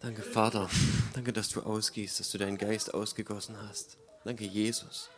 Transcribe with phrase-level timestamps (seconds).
[0.00, 0.70] Danke, Vater.
[1.12, 3.98] Danke, dass du ausgehst, dass du deinen Geist ausgegossen hast.
[4.24, 5.10] Danke, Jesus.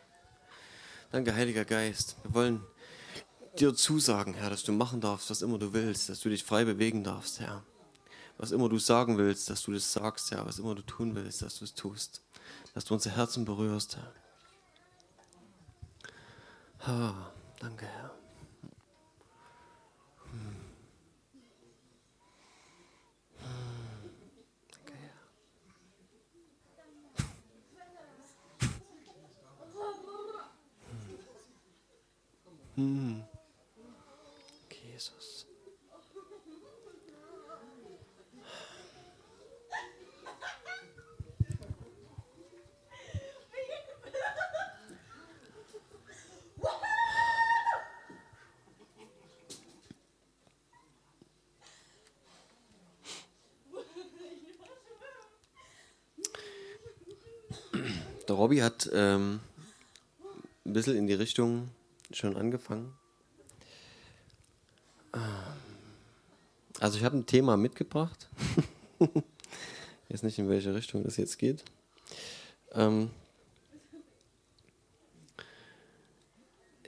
[1.13, 2.17] Danke, Heiliger Geist.
[2.23, 2.67] Wir wollen
[3.59, 6.65] dir zusagen, Herr, dass du machen darfst, was immer du willst, dass du dich frei
[6.65, 7.63] bewegen darfst, Herr.
[8.39, 10.47] Was immer du sagen willst, dass du das sagst, Herr.
[10.47, 12.23] Was immer du tun willst, dass du es tust.
[12.73, 14.13] Dass du unser Herzen berührst, Herr.
[16.87, 18.20] Ah, danke, Herr.
[32.81, 33.23] Hm.
[34.71, 35.45] Jesus.
[58.27, 59.41] Der Robby hat ähm,
[60.65, 61.69] ein bisschen in die Richtung
[62.13, 62.95] schon angefangen.
[66.79, 68.29] Also ich habe ein Thema mitgebracht.
[69.01, 71.65] ich weiß nicht, in welche Richtung das jetzt geht.
[72.73, 73.11] Ähm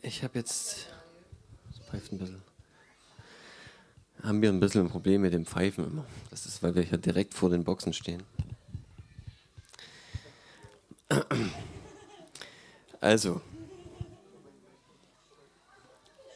[0.00, 0.88] ich habe jetzt...
[1.68, 2.42] Das pfeift ein bisschen.
[4.22, 6.06] Haben wir ein bisschen ein Problem mit dem Pfeifen immer.
[6.30, 8.22] Das ist, weil wir hier direkt vor den Boxen stehen.
[13.00, 13.42] Also,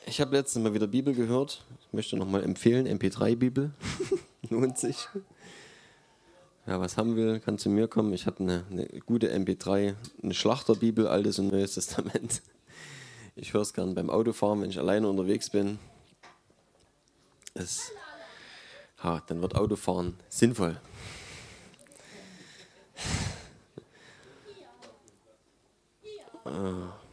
[0.06, 1.64] ich habe letztens mal wieder Bibel gehört.
[1.80, 3.72] Ich möchte nochmal empfehlen, MP3-Bibel.
[4.50, 5.08] Lohnt sich.
[6.66, 8.12] Ja, was haben will, kann zu mir kommen.
[8.12, 12.42] Ich habe eine, eine, gute MP3, eine Schlachterbibel, Altes und Neues Testament.
[13.34, 15.78] Ich höre es gern beim Autofahren, wenn ich alleine unterwegs bin.
[17.54, 17.92] Es,
[19.02, 20.80] ha, dann wird Autofahren sinnvoll.
[26.44, 27.05] Ah.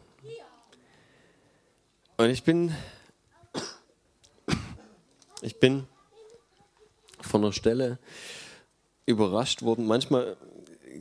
[2.23, 2.73] Und ich bin,
[5.41, 5.83] ich bin
[7.19, 7.99] von der Stelle
[9.05, 9.85] überrascht worden.
[9.85, 10.37] Manchmal,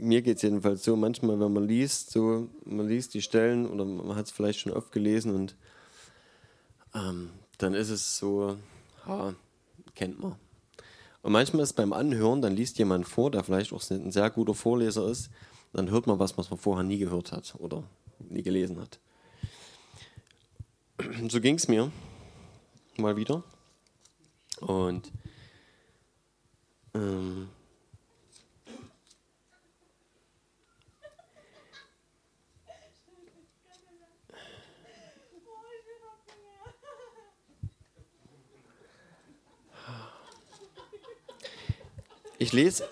[0.01, 3.85] mir geht es jedenfalls so, manchmal, wenn man liest, so, man liest die Stellen oder
[3.85, 5.55] man hat es vielleicht schon oft gelesen und
[6.93, 8.57] ähm, dann ist es so,
[9.07, 9.33] ha,
[9.95, 10.35] kennt man.
[11.23, 14.55] Und manchmal ist beim Anhören, dann liest jemand vor, der vielleicht auch ein sehr guter
[14.55, 15.31] Vorleser ist,
[15.73, 17.85] dann hört man was, was man vorher nie gehört hat oder
[18.19, 18.99] nie gelesen hat.
[21.29, 21.91] So ging es mir
[22.97, 23.43] mal wieder.
[24.61, 25.11] Und
[26.95, 27.49] ähm,
[42.39, 42.89] ich lese.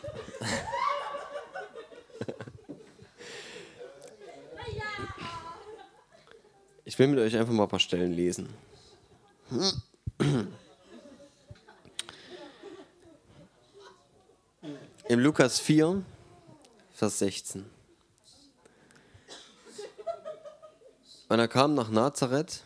[6.91, 8.49] Ich will mit euch einfach mal ein paar Stellen lesen.
[15.09, 16.03] Im Lukas 4,
[16.93, 17.65] Vers 16.
[21.29, 22.65] Und er kam nach Nazareth,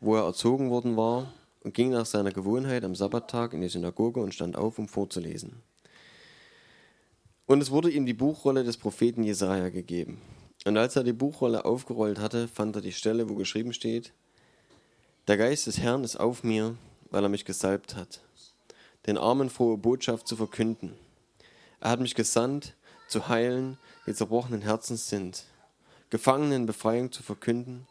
[0.00, 4.18] wo er erzogen worden war, und ging nach seiner Gewohnheit am Sabbattag in die Synagoge
[4.18, 5.62] und stand auf, um vorzulesen.
[7.46, 10.20] Und es wurde ihm die Buchrolle des Propheten Jesaja gegeben.
[10.68, 14.12] Und als er die Buchrolle aufgerollt hatte, fand er die Stelle, wo geschrieben steht:
[15.26, 16.76] Der Geist des Herrn ist auf mir,
[17.10, 18.20] weil er mich gesalbt hat,
[19.06, 20.92] den Armen frohe Botschaft zu verkünden.
[21.80, 22.74] Er hat mich gesandt,
[23.08, 25.46] zu heilen, die zerbrochenen Herzens sind,
[26.10, 27.86] Gefangenen Befreiung zu verkünden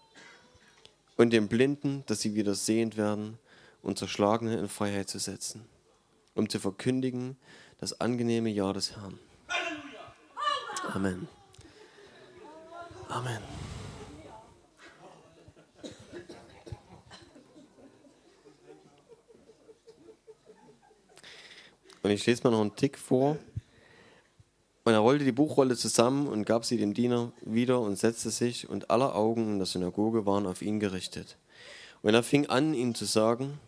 [1.15, 3.39] und den Blinden, dass sie wieder sehend werden
[3.81, 5.65] und Zerschlagene in Freiheit zu setzen,
[6.35, 7.37] um zu verkündigen
[7.79, 9.17] das angenehme Jahr des Herrn.
[10.93, 11.27] Amen.
[13.09, 13.41] Amen.
[22.03, 23.37] Und ich lese mal noch einen Tick vor.
[24.85, 28.69] Und er rollte die Buchrolle zusammen und gab sie dem Diener wieder und setzte sich,
[28.69, 31.37] und aller Augen in der Synagoge waren auf ihn gerichtet.
[32.01, 33.59] Und er fing an, ihm zu sagen,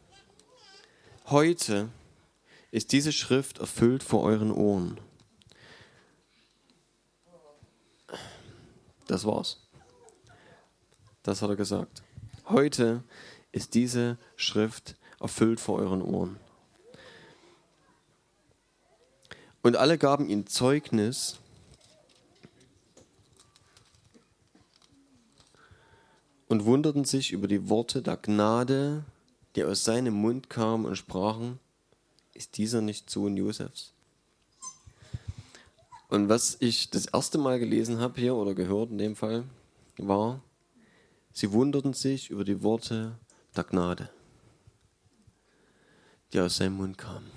[1.26, 1.90] heute
[2.72, 4.98] ist diese Schrift erfüllt vor euren Ohren.
[9.10, 9.58] Das war's.
[11.24, 12.04] Das hat er gesagt.
[12.48, 13.04] Heute
[13.52, 16.38] ist diese Schrift erfüllt vor euren Ohren.
[19.64, 21.40] Und alle gaben ihm Zeugnis,
[26.48, 29.06] und wunderten sich über die Worte der Gnade,
[29.56, 31.60] die aus seinem Mund kamen und sprachen,
[32.34, 33.94] ist dieser nicht Sohn Josefs?
[36.10, 39.44] Und was ich das erste Mal gelesen habe hier oder gehört in dem Fall,
[39.98, 40.42] war,
[41.32, 43.18] sie wunderten sich über die Worte
[43.56, 44.10] der Gnade,
[46.34, 47.30] die aus seinem Mund kamen.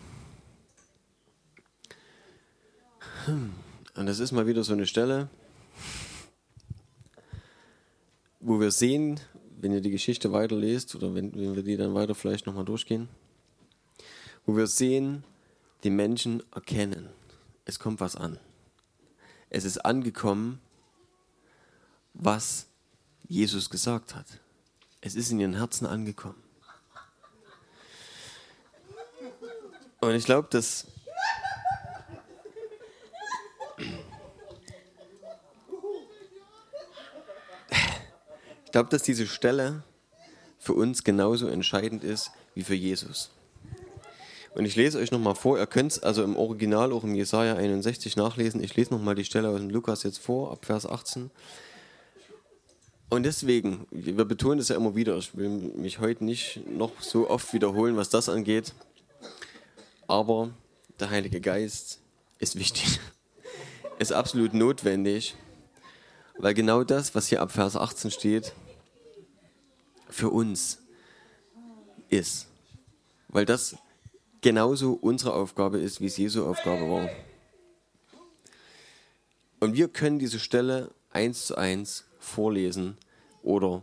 [3.26, 3.52] Hm.
[3.94, 5.28] Und das ist mal wieder so eine Stelle,
[8.40, 9.20] wo wir sehen,
[9.60, 13.08] wenn ihr die Geschichte weiterlest oder wenn, wenn wir die dann weiter vielleicht nochmal durchgehen,
[14.46, 15.24] wo wir sehen,
[15.84, 17.10] die Menschen erkennen,
[17.66, 18.38] es kommt was an.
[19.54, 20.62] Es ist angekommen,
[22.14, 22.68] was
[23.28, 24.24] Jesus gesagt hat.
[25.02, 26.42] Es ist in ihren Herzen angekommen.
[30.00, 30.86] Und ich glaube, dass
[38.64, 39.82] ich glaube, dass diese Stelle
[40.58, 43.30] für uns genauso entscheidend ist wie für Jesus.
[44.54, 47.56] Und ich lese euch nochmal vor, ihr könnt es also im Original auch im Jesaja
[47.56, 48.62] 61 nachlesen.
[48.62, 51.30] Ich lese nochmal die Stelle aus dem Lukas jetzt vor, ab Vers 18.
[53.08, 57.28] Und deswegen, wir betonen es ja immer wieder, ich will mich heute nicht noch so
[57.28, 58.74] oft wiederholen, was das angeht.
[60.06, 60.50] Aber
[61.00, 62.00] der Heilige Geist
[62.38, 63.00] ist wichtig,
[63.98, 65.34] ist absolut notwendig,
[66.38, 68.52] weil genau das, was hier ab Vers 18 steht,
[70.08, 70.78] für uns
[72.08, 72.48] ist.
[73.28, 73.76] Weil das
[74.42, 77.08] genauso unsere Aufgabe ist, wie es Jesu Aufgabe war.
[79.60, 82.98] Und wir können diese Stelle eins zu eins vorlesen
[83.42, 83.82] oder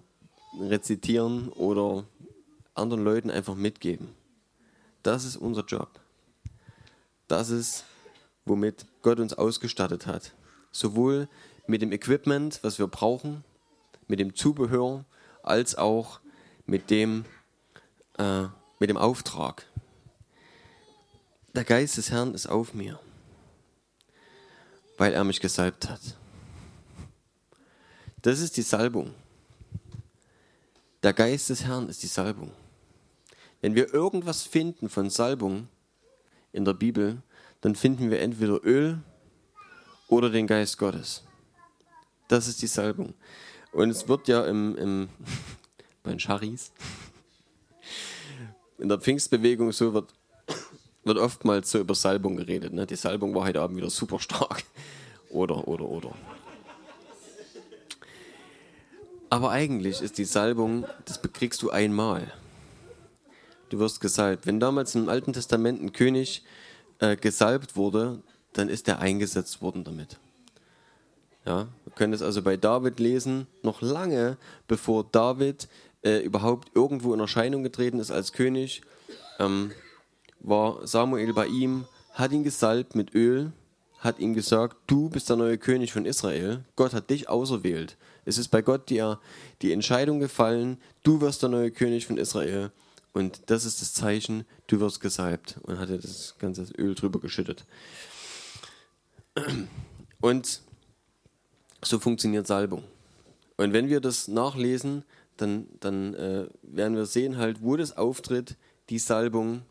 [0.59, 2.05] rezitieren oder
[2.73, 4.09] anderen Leuten einfach mitgeben.
[5.03, 5.89] Das ist unser Job.
[7.27, 7.85] Das ist,
[8.45, 10.33] womit Gott uns ausgestattet hat.
[10.71, 11.29] Sowohl
[11.67, 13.43] mit dem Equipment, was wir brauchen,
[14.07, 15.05] mit dem Zubehör,
[15.43, 16.19] als auch
[16.65, 17.25] mit dem,
[18.17, 18.43] äh,
[18.79, 19.65] mit dem Auftrag.
[21.53, 22.99] Der Geist des Herrn ist auf mir,
[24.97, 26.01] weil er mich gesalbt hat.
[28.21, 29.15] Das ist die Salbung.
[31.01, 32.51] Der Geist des Herrn ist die Salbung.
[33.61, 35.67] Wenn wir irgendwas finden von Salbung
[36.51, 37.23] in der Bibel,
[37.61, 38.99] dann finden wir entweder Öl
[40.07, 41.23] oder den Geist Gottes.
[42.27, 43.15] Das ist die Salbung.
[43.71, 45.09] Und es wird ja im, im
[46.03, 46.71] bei den Scharis,
[48.77, 50.13] in der Pfingstbewegung so wird
[51.03, 52.73] wird oftmals so über Salbung geredet.
[52.73, 52.85] Ne?
[52.85, 54.63] Die Salbung war heute Abend wieder super stark.
[55.31, 56.15] Oder, oder, oder.
[59.29, 62.33] Aber eigentlich ist die Salbung, das bekriegst du einmal.
[63.69, 64.47] Du wirst gesalbt.
[64.47, 66.43] Wenn damals im Alten Testament ein König
[66.97, 68.23] äh, gesalbt wurde,
[68.53, 70.17] dann ist er eingesetzt worden damit.
[71.45, 74.37] Ja, wir können es also bei David lesen, noch lange
[74.67, 75.67] bevor David
[76.03, 78.81] äh, überhaupt irgendwo in Erscheinung getreten ist als König.
[79.37, 79.71] Ähm,
[80.39, 83.51] war Samuel bei ihm, hat ihn gesalbt mit Öl,
[83.99, 87.97] hat ihm gesagt, du bist der neue König von Israel, Gott hat dich auserwählt.
[88.25, 89.19] Es ist bei Gott dir
[89.61, 92.71] die Entscheidung gefallen, du wirst der neue König von Israel.
[93.11, 95.59] Und das ist das Zeichen, du wirst gesalbt.
[95.63, 97.65] Und hat er das ganze Öl drüber geschüttet.
[100.21, 100.61] Und
[101.81, 102.83] so funktioniert Salbung.
[103.57, 105.03] Und wenn wir das nachlesen,
[105.37, 108.57] dann, dann äh, werden wir sehen, halt, wo das auftritt,
[108.89, 109.63] die Salbung,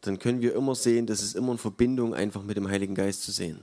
[0.00, 3.22] dann können wir immer sehen, das ist immer in Verbindung einfach mit dem Heiligen Geist
[3.22, 3.60] zu sehen.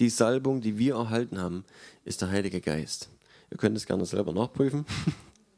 [0.00, 1.64] Die Salbung, die wir erhalten haben,
[2.04, 3.08] ist der Heilige Geist.
[3.50, 4.84] Ihr könnt es gerne selber nachprüfen.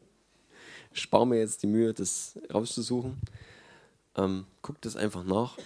[0.93, 3.17] ich spare mir jetzt die Mühe, das rauszusuchen.
[4.17, 5.57] Ähm, guckt es einfach nach.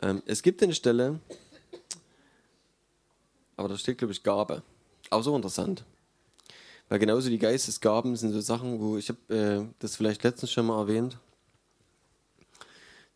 [0.00, 1.18] Ähm, es gibt eine Stelle,
[3.56, 4.62] aber da steht, glaube ich, Gabe.
[5.10, 5.84] Auch so interessant.
[6.88, 10.66] Weil genauso die Geistesgaben sind so Sachen, wo ich habe äh, das vielleicht letztens schon
[10.66, 11.18] mal erwähnt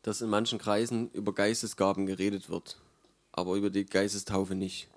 [0.03, 2.81] dass in manchen Kreisen über Geistesgaben geredet wird,
[3.33, 4.89] aber über die Geistestaufe nicht.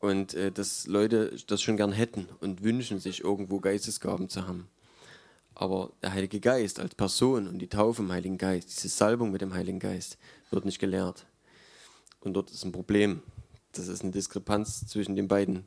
[0.00, 4.68] Und äh, dass Leute das schon gern hätten und wünschen sich irgendwo Geistesgaben zu haben.
[5.54, 9.42] Aber der Heilige Geist als Person und die Taufe im Heiligen Geist, diese Salbung mit
[9.42, 10.18] dem Heiligen Geist,
[10.50, 11.26] wird nicht gelehrt.
[12.20, 13.22] Und dort ist ein Problem.
[13.72, 15.66] Das ist eine Diskrepanz zwischen den beiden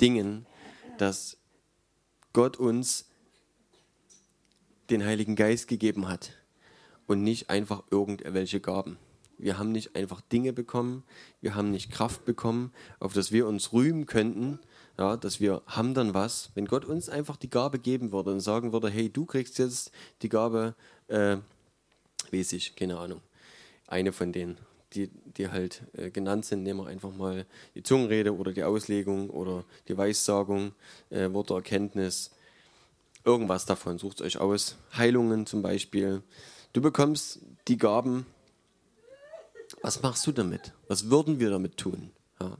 [0.00, 0.46] Dingen,
[0.98, 1.36] dass
[2.32, 3.06] Gott uns
[4.88, 6.32] den Heiligen Geist gegeben hat
[7.06, 8.98] und nicht einfach irgendwelche Gaben.
[9.38, 11.02] Wir haben nicht einfach Dinge bekommen,
[11.40, 14.60] wir haben nicht Kraft bekommen, auf das wir uns rühmen könnten,
[14.96, 16.50] ja, dass wir haben dann was.
[16.54, 19.90] Wenn Gott uns einfach die Gabe geben würde und sagen würde, hey, du kriegst jetzt
[20.22, 20.74] die Gabe,
[21.08, 21.38] äh,
[22.30, 23.20] weiß ich, keine Ahnung,
[23.88, 24.56] eine von denen,
[24.92, 27.44] die, die halt äh, genannt sind, nehmen wir einfach mal
[27.74, 30.72] die Zungenrede oder die Auslegung oder die Weissagung,
[31.10, 32.30] äh, Worterkenntnis,
[33.24, 34.76] irgendwas davon, sucht euch aus.
[34.96, 36.22] Heilungen zum Beispiel,
[36.74, 37.38] Du bekommst
[37.68, 38.26] die Gaben.
[39.80, 40.72] Was machst du damit?
[40.88, 42.10] Was würden wir damit tun?
[42.40, 42.58] Ja.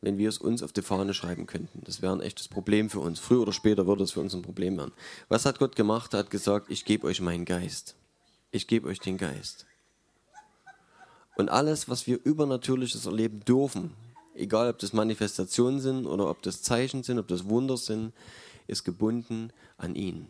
[0.00, 1.82] wenn wir es uns auf die Fahne schreiben könnten.
[1.82, 3.18] Das wäre ein echtes Problem für uns.
[3.18, 4.92] Früher oder später würde es für uns ein Problem werden.
[5.28, 6.14] Was hat Gott gemacht?
[6.14, 7.96] Er hat gesagt, ich gebe euch meinen Geist.
[8.52, 9.66] Ich gebe euch den Geist.
[11.36, 13.92] Und alles, was wir übernatürliches erleben dürfen,
[14.36, 18.12] egal ob das Manifestationen sind oder ob das Zeichen sind, ob das Wunder sind,
[18.68, 20.28] ist gebunden an ihn,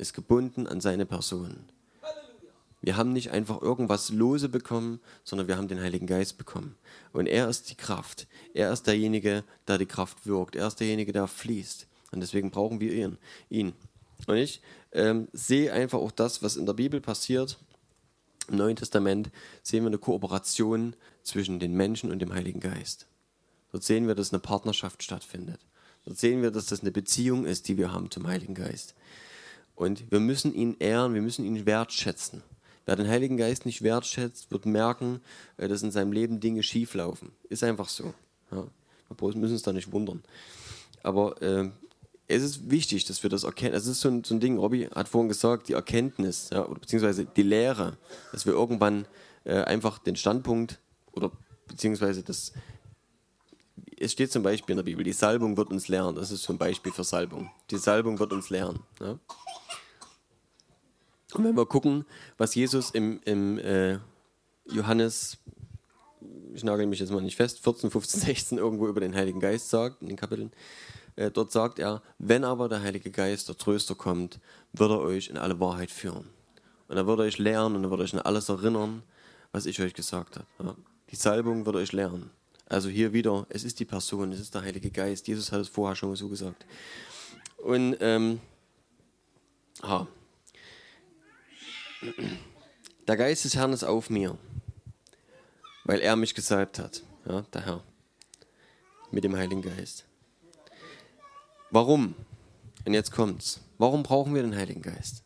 [0.00, 1.68] ist gebunden an seine Person.
[2.82, 6.76] Wir haben nicht einfach irgendwas lose bekommen, sondern wir haben den Heiligen Geist bekommen.
[7.12, 8.26] Und er ist die Kraft.
[8.54, 10.56] Er ist derjenige, der die Kraft wirkt.
[10.56, 11.86] Er ist derjenige, der fließt.
[12.10, 13.18] Und deswegen brauchen wir ihn.
[13.50, 13.74] ihn.
[14.26, 17.58] Und ich ähm, sehe einfach auch das, was in der Bibel passiert.
[18.48, 19.30] Im Neuen Testament
[19.62, 23.06] sehen wir eine Kooperation zwischen den Menschen und dem Heiligen Geist.
[23.72, 25.60] Dort sehen wir, dass eine Partnerschaft stattfindet.
[26.04, 28.94] Dort sehen wir, dass das eine Beziehung ist, die wir haben zum Heiligen Geist.
[29.80, 32.42] Und wir müssen ihn ehren, wir müssen ihn wertschätzen.
[32.84, 35.22] Wer den Heiligen Geist nicht wertschätzt, wird merken,
[35.56, 37.30] äh, dass in seinem Leben Dinge schieflaufen.
[37.48, 38.12] Ist einfach so.
[38.50, 38.66] Ja.
[39.08, 40.22] Wir müssen uns da nicht wundern.
[41.02, 41.70] Aber äh,
[42.28, 43.74] es ist wichtig, dass wir das erkennen.
[43.74, 47.24] Es ist so ein, so ein Ding, Robby hat vorhin gesagt, die Erkenntnis, ja, beziehungsweise
[47.24, 47.96] die Lehre,
[48.32, 49.06] dass wir irgendwann
[49.44, 50.78] äh, einfach den Standpunkt
[51.12, 51.32] oder
[51.66, 52.52] beziehungsweise das,
[54.00, 56.16] es steht zum Beispiel in der Bibel, die Salbung wird uns lernen.
[56.16, 57.50] Das ist zum Beispiel für Salbung.
[57.70, 58.80] Die Salbung wird uns lernen.
[58.98, 59.18] Ja?
[61.34, 62.06] Und wenn wir gucken,
[62.38, 63.98] was Jesus im, im äh,
[64.64, 65.36] Johannes,
[66.54, 69.68] ich nagel mich jetzt mal nicht fest, 14, 15, 16 irgendwo über den Heiligen Geist
[69.68, 70.50] sagt, in den Kapiteln,
[71.16, 74.40] äh, dort sagt er, wenn aber der Heilige Geist, der Tröster kommt,
[74.72, 76.30] wird er euch in alle Wahrheit führen.
[76.88, 79.02] Und er wird euch lernen und er wird euch an alles erinnern,
[79.52, 80.46] was ich euch gesagt habe.
[80.64, 80.74] Ja.
[81.10, 82.30] Die Salbung wird euch lernen.
[82.70, 85.26] Also hier wieder, es ist die Person, es ist der Heilige Geist.
[85.26, 86.64] Jesus hat es vorher schon so gesagt.
[87.58, 88.40] Und ähm,
[89.82, 90.06] ha.
[93.08, 94.38] der Geist des Herrn ist auf mir,
[95.82, 97.02] weil er mich gesalbt hat.
[97.26, 97.82] Ja, der Herr.
[99.10, 100.04] Mit dem Heiligen Geist.
[101.72, 102.14] Warum?
[102.84, 103.60] Und jetzt kommt's.
[103.78, 105.24] Warum brauchen wir den Heiligen Geist?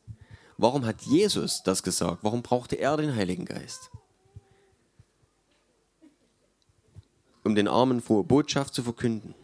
[0.56, 2.24] Warum hat Jesus das gesagt?
[2.24, 3.90] Warum brauchte er den Heiligen Geist?
[7.44, 9.34] Um den Armen frohe Botschaft zu verkünden.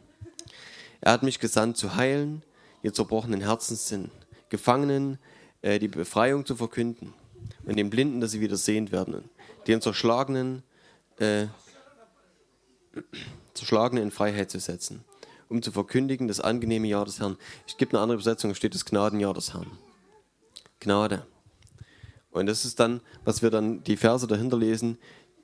[1.00, 2.42] Er hat mich gesandt zu heilen,
[2.82, 4.10] die zerbrochenen Herzens sind,
[4.48, 5.18] Gefangenen
[5.62, 7.12] äh, die Befreiung zu verkünden
[7.64, 9.24] und den Blinden, dass sie wieder sehend werden,
[9.66, 10.62] den Zerschlagenen,
[11.18, 11.46] äh,
[13.54, 15.04] Zerschlagenen in Freiheit zu setzen,
[15.48, 17.36] um zu verkündigen das angenehme Jahr des Herrn.
[17.66, 19.70] Ich gebe eine andere Übersetzung, steht das Gnadenjahr des Herrn.
[20.80, 21.26] Gnade.
[22.30, 24.98] Und das ist dann, was wir dann die Verse dahinter lesen,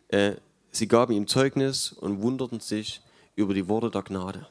[0.09, 0.37] äh,
[0.77, 3.01] Sie gaben ihm Zeugnis und wunderten sich
[3.35, 4.47] über die Worte der Gnade.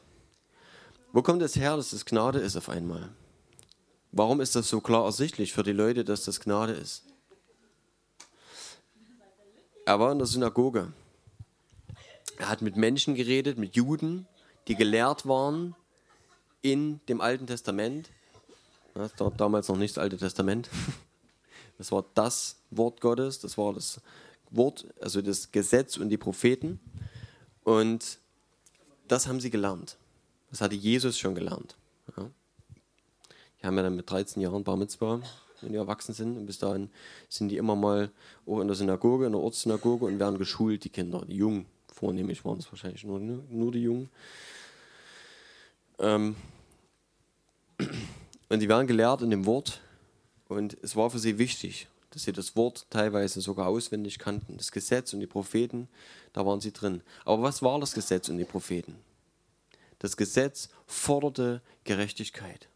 [1.14, 3.10] Wo kommt es her, dass das Gnade ist auf einmal?
[4.12, 7.04] Warum ist das so klar ersichtlich für die Leute, dass das Gnade ist?
[9.86, 10.92] Er war in der Synagoge.
[12.40, 14.26] Er hat mit Menschen geredet, mit Juden,
[14.68, 15.76] die gelehrt waren
[16.64, 18.10] in dem Alten Testament.
[18.96, 20.72] Das war damals noch nicht das Alte Testament.
[21.78, 24.00] Das war das Wort Gottes, das war das
[24.56, 26.80] Wort, also das Gesetz und die Propheten.
[27.64, 28.20] Und
[29.08, 29.98] das haben sie gelernt.
[30.50, 31.76] Das hatte Jesus schon gelernt.
[32.16, 32.30] Ja.
[33.62, 35.22] Die haben ja dann mit 13 Jahren Bar Mitzvah,
[35.62, 36.38] wenn die erwachsen sind.
[36.38, 36.90] Und bis dahin
[37.30, 38.12] sind die immer mal
[38.46, 41.66] auch in der Synagoge, in der Ortssynagoge und werden geschult, die Kinder, die Jungen.
[41.94, 44.10] Vornehmlich waren es wahrscheinlich nur, nur die Jungen.
[46.00, 46.36] Ähm
[48.50, 49.82] und sie werden gelehrt in dem Wort.
[50.48, 54.56] Und es war für sie wichtig dass sie das Wort teilweise sogar auswendig kannten.
[54.56, 55.90] Das Gesetz und die Propheten,
[56.32, 57.02] da waren sie drin.
[57.26, 58.96] Aber was war das Gesetz und die Propheten?
[60.00, 62.70] Das Gesetz forderte Gerechtigkeit.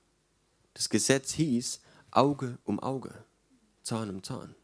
[0.74, 1.80] Das Gesetz hieß
[2.12, 3.24] Auge um Auge,
[3.82, 4.56] Zahn um Zahn.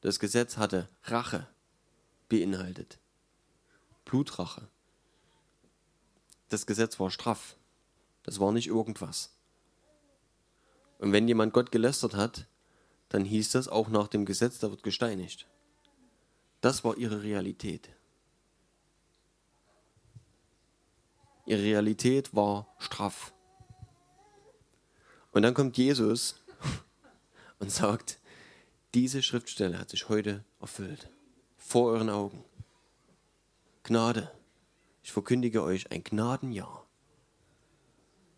[0.00, 1.48] Das Gesetz hatte Rache
[2.28, 2.98] beinhaltet,
[4.04, 4.68] Blutrache.
[6.50, 7.56] Das Gesetz war straff.
[8.22, 9.30] Das war nicht irgendwas.
[10.98, 12.46] Und wenn jemand Gott gelästert hat,
[13.14, 15.46] dann hieß das auch nach dem Gesetz, da wird gesteinigt.
[16.60, 17.88] Das war ihre Realität.
[21.46, 23.32] Ihre Realität war straff.
[25.30, 26.42] Und dann kommt Jesus
[27.60, 28.18] und sagt,
[28.94, 31.08] diese Schriftstelle hat sich heute erfüllt.
[31.56, 32.44] Vor euren Augen.
[33.84, 34.28] Gnade.
[35.04, 36.84] Ich verkündige euch ein Gnadenjahr.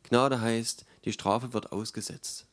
[0.02, 2.46] Gnade heißt, die Strafe wird ausgesetzt.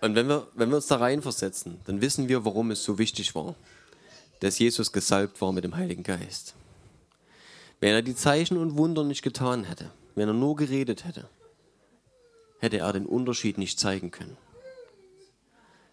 [0.00, 3.34] Und wenn wir, wenn wir uns da reinversetzen, dann wissen wir, warum es so wichtig
[3.34, 3.54] war,
[4.40, 6.54] dass Jesus gesalbt war mit dem Heiligen Geist.
[7.80, 11.28] Wenn er die Zeichen und Wunder nicht getan hätte, wenn er nur geredet hätte,
[12.60, 14.36] hätte er den Unterschied nicht zeigen können.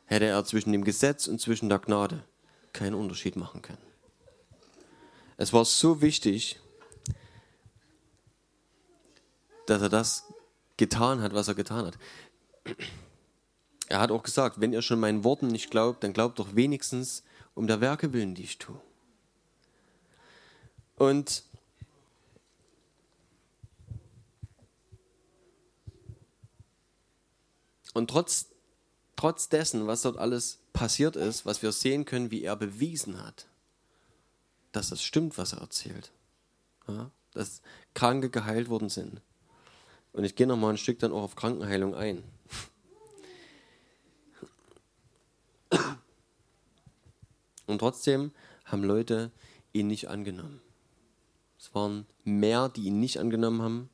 [0.08, 2.24] hätte er zwischen dem Gesetz und zwischen der Gnade
[2.74, 3.82] keinen Unterschied machen können.
[5.38, 6.60] Es war so wichtig,
[9.66, 10.26] dass er das
[10.78, 11.98] getan hat, was er getan hat.
[13.88, 17.24] Er hat auch gesagt, wenn ihr schon meinen Worten nicht glaubt, dann glaubt doch wenigstens
[17.54, 18.80] um der Werke willen, die ich tue.
[20.98, 21.44] Und
[27.96, 28.48] Und trotz,
[29.16, 33.48] trotz dessen, was dort alles passiert ist, was wir sehen können, wie er bewiesen hat,
[34.74, 36.12] dass das stimmt, was er erzählt.
[36.90, 37.62] Ja, dass
[37.94, 39.22] Kranke geheilt worden sind.
[40.12, 42.22] Und ich gehe noch mal ein Stück dann auch auf Krankenheilung ein.
[47.68, 48.32] Und trotzdem
[48.66, 49.32] haben Leute
[49.74, 50.62] ihn nicht angenommen.
[51.60, 53.90] Es waren mehr, die ihn nicht angenommen haben,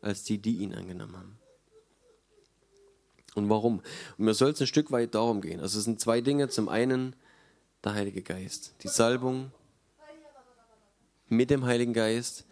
[0.00, 1.38] als die, die ihn angenommen haben.
[3.34, 3.80] Und warum?
[4.16, 5.60] Und mir soll es ein Stück weit darum gehen.
[5.60, 6.48] Also es sind zwei Dinge.
[6.48, 7.16] Zum einen
[7.82, 8.74] der Heilige Geist.
[8.82, 9.50] Die Salbung
[11.28, 12.44] mit dem Heiligen Geist,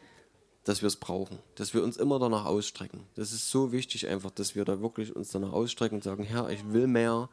[0.65, 1.39] dass wir es brauchen.
[1.57, 3.01] Dass wir uns immer danach ausstrecken.
[3.15, 6.51] Das ist so wichtig einfach, dass wir da wirklich uns danach ausstrecken und sagen, Herr,
[6.51, 7.29] ich will mehr.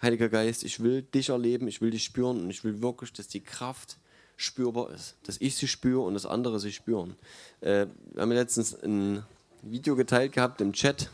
[0.00, 3.28] Heiliger Geist, ich will dich erleben, ich will dich spüren und ich will wirklich, dass
[3.28, 3.98] die Kraft
[4.36, 5.16] spürbar ist.
[5.24, 7.16] Dass ich sie spüre und dass andere sie spüren.
[7.60, 9.24] Äh, wir haben letztens ein
[9.62, 11.10] Video geteilt gehabt im Chat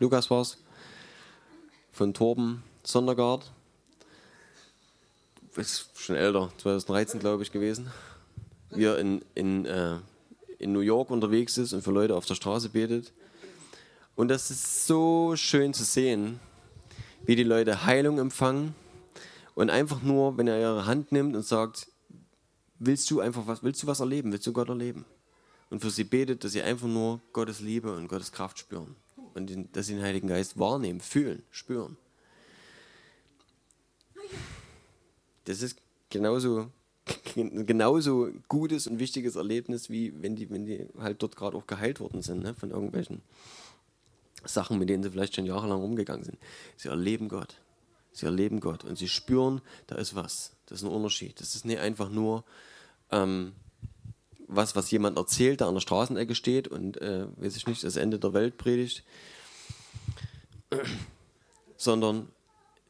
[0.00, 0.56] Lukas war es,
[1.92, 3.52] von Torben Sondergaard.
[5.56, 7.92] Ist schon älter, 2013 glaube ich gewesen.
[8.70, 9.96] Wie er in, in, äh,
[10.58, 13.12] in New York unterwegs ist und für Leute auf der Straße betet.
[14.14, 16.40] Und das ist so schön zu sehen,
[17.24, 18.74] wie die Leute Heilung empfangen
[19.54, 21.88] und einfach nur, wenn er ihre Hand nimmt und sagt,
[22.78, 25.04] willst du einfach was, willst du was erleben, willst du Gott erleben?
[25.70, 28.96] Und für sie betet, dass sie einfach nur Gottes Liebe und Gottes Kraft spüren
[29.34, 31.96] und den, dass sie den Heiligen Geist wahrnehmen, fühlen, spüren.
[35.44, 35.78] Das ist
[36.10, 36.70] genauso,
[37.34, 42.00] genauso gutes und wichtiges Erlebnis, wie wenn die, wenn die halt dort gerade auch geheilt
[42.00, 43.22] worden sind ne, von irgendwelchen
[44.44, 46.38] Sachen, mit denen sie vielleicht schon jahrelang rumgegangen sind.
[46.76, 47.60] Sie erleben Gott.
[48.12, 50.52] Sie erleben Gott und sie spüren, da ist was.
[50.66, 51.40] Das ist ein Unterschied.
[51.40, 52.44] Das ist nicht einfach nur
[53.10, 53.52] ähm,
[54.48, 57.96] was, was jemand erzählt, der an der Straßenecke steht und, äh, weiß ich nicht, das
[57.96, 59.04] Ende der Welt predigt,
[61.76, 62.28] sondern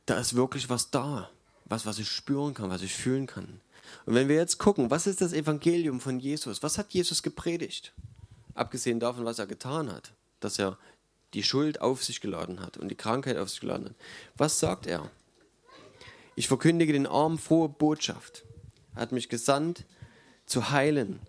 [0.06, 1.30] da ist wirklich was da,
[1.66, 3.60] was, was ich spüren kann, was ich fühlen kann.
[4.06, 6.62] Und wenn wir jetzt gucken, was ist das Evangelium von Jesus?
[6.62, 7.92] Was hat Jesus gepredigt?
[8.54, 10.78] Abgesehen davon, was er getan hat, dass er
[11.34, 13.94] die Schuld auf sich geladen hat und die Krankheit auf sich geladen hat.
[14.36, 15.10] Was sagt er?
[16.34, 18.44] Ich verkündige den Armen frohe Botschaft.
[18.94, 19.84] Er hat mich gesandt,
[20.46, 21.20] zu heilen,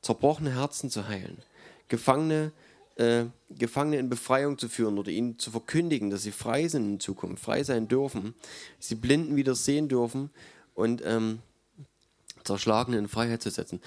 [0.00, 1.42] zerbrochene Herzen zu heilen,
[1.88, 2.52] Gefangene,
[2.96, 7.00] äh, Gefangene in Befreiung zu führen oder ihnen zu verkündigen, dass sie frei sind in
[7.00, 8.34] Zukunft, frei sein dürfen,
[8.78, 10.30] sie Blinden wieder sehen dürfen
[10.74, 11.40] und ähm,
[12.44, 13.80] Zerschlagene in Freiheit zu setzen.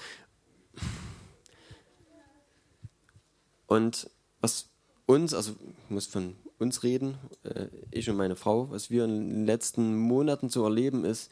[3.66, 4.68] Und was
[5.06, 5.52] uns, also
[5.84, 9.96] ich muss von uns reden, äh, ich und meine Frau, was wir in den letzten
[9.96, 11.30] Monaten zu erleben ist,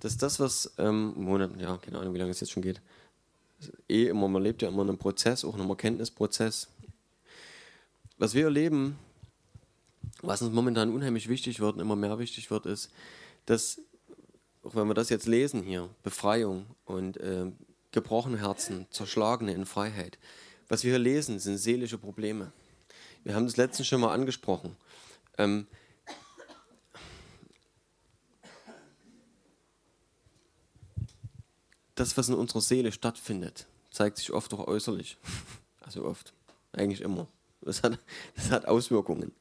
[0.00, 2.80] dass das, was ähm, Monaten, ja, keine Ahnung, wie lange es jetzt schon geht,
[3.88, 6.68] eh immer, man lebt ja immer in einem Prozess, auch in einem Erkenntnisprozess.
[8.18, 8.98] Was wir erleben,
[10.22, 12.90] was uns momentan unheimlich wichtig wird und immer mehr wichtig wird, ist,
[13.46, 13.80] dass,
[14.64, 17.50] auch wenn wir das jetzt lesen hier, Befreiung und äh,
[17.92, 20.18] gebrochene Herzen, Zerschlagene in Freiheit,
[20.68, 22.52] was wir hier lesen, sind seelische Probleme.
[23.22, 24.76] Wir haben das letztens schon mal angesprochen.
[25.36, 25.66] Ähm,
[31.94, 35.18] das, was in unserer Seele stattfindet, zeigt sich oft auch äußerlich.
[35.86, 36.32] Also oft,
[36.72, 37.28] eigentlich immer.
[37.60, 37.98] Das hat,
[38.36, 39.32] das hat Auswirkungen.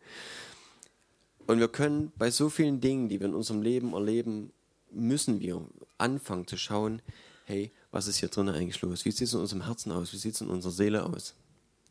[1.48, 4.52] Und wir können bei so vielen Dingen, die wir in unserem Leben erleben,
[4.94, 5.62] müssen wir
[5.98, 7.02] anfangen zu schauen,
[7.46, 9.06] hey, was ist hier drin eigentlich los?
[9.06, 10.14] Wie sieht es in unserem Herzen aus?
[10.14, 11.36] Wie sieht es in unserer Seele aus?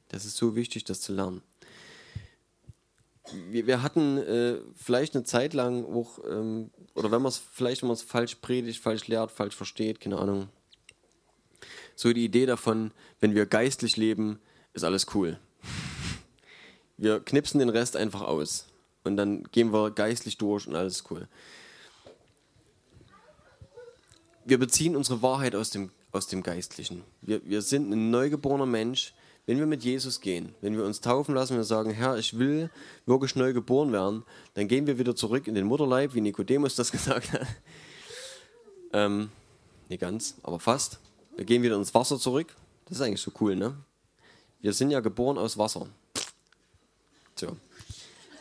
[0.09, 1.43] Das ist so wichtig, das zu lernen.
[3.51, 7.83] Wir, wir hatten äh, vielleicht eine Zeit lang auch ähm, oder wenn man es vielleicht,
[7.83, 10.49] wenn falsch predigt, falsch lehrt, falsch versteht, keine Ahnung.
[11.95, 14.41] So die Idee davon, wenn wir geistlich leben,
[14.73, 15.39] ist alles cool.
[16.97, 18.67] Wir knipsen den Rest einfach aus
[19.05, 21.29] und dann gehen wir geistlich durch und alles cool.
[24.45, 27.05] Wir beziehen unsere Wahrheit aus dem, aus dem Geistlichen.
[27.21, 29.15] Wir, wir sind ein neugeborener Mensch,
[29.47, 32.71] wenn wir mit Jesus gehen, wenn wir uns taufen lassen, wir sagen, Herr, ich will
[33.07, 34.25] wirklich neu geboren werden,
[34.55, 37.47] dann gehen wir wieder zurück in den Mutterleib, wie Nikodemus das gesagt hat.
[38.93, 39.31] Ähm,
[39.89, 40.99] nicht ganz, aber fast.
[41.37, 42.55] Wir gehen wieder ins Wasser zurück.
[42.87, 43.75] Das ist eigentlich so cool, ne?
[44.61, 45.89] Wir sind ja geboren aus Wasser.
[47.35, 47.57] So.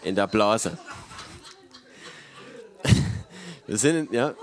[0.03, 0.77] In der Blase.
[3.67, 4.35] Wir sind, ja,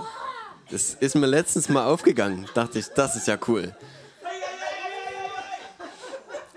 [0.71, 2.47] das ist mir letztens mal aufgegangen.
[2.55, 3.75] Dachte ich, das ist ja cool.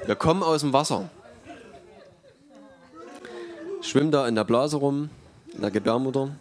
[0.06, 1.10] Wir kommen aus dem Wasser.
[3.82, 5.10] Schwimmen da in der Blase rum,
[5.54, 6.36] in der Gebärmutter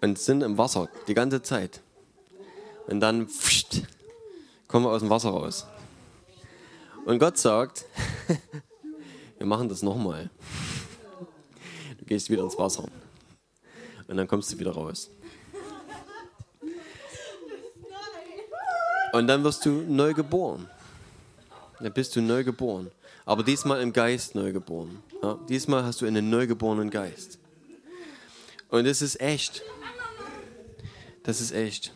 [0.00, 1.80] und sind im Wasser die ganze Zeit.
[2.88, 3.82] Und dann pfft,
[4.66, 5.66] kommen wir aus dem Wasser raus.
[7.04, 7.84] Und Gott sagt,
[9.38, 10.30] wir machen das nochmal.
[11.98, 12.84] Du gehst wieder ins Wasser.
[14.08, 15.10] Und dann kommst du wieder raus.
[19.12, 20.68] Und dann wirst du neu geboren.
[21.80, 22.90] Dann bist du neu geboren.
[23.24, 25.02] Aber diesmal im Geist neu geboren.
[25.22, 27.38] Ja, diesmal hast du einen neugeborenen Geist.
[28.68, 29.62] Und das ist echt.
[31.22, 31.92] Das ist echt.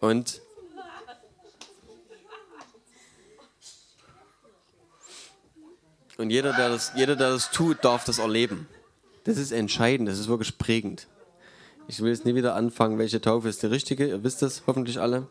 [0.00, 0.40] Und
[6.16, 8.66] Und jeder der, das, jeder, der das tut, darf das erleben.
[9.22, 11.06] Das ist entscheidend, das ist wirklich prägend.
[11.90, 14.06] Ich will jetzt nie wieder anfangen, welche Taufe ist die richtige.
[14.06, 15.26] Ihr wisst das hoffentlich alle.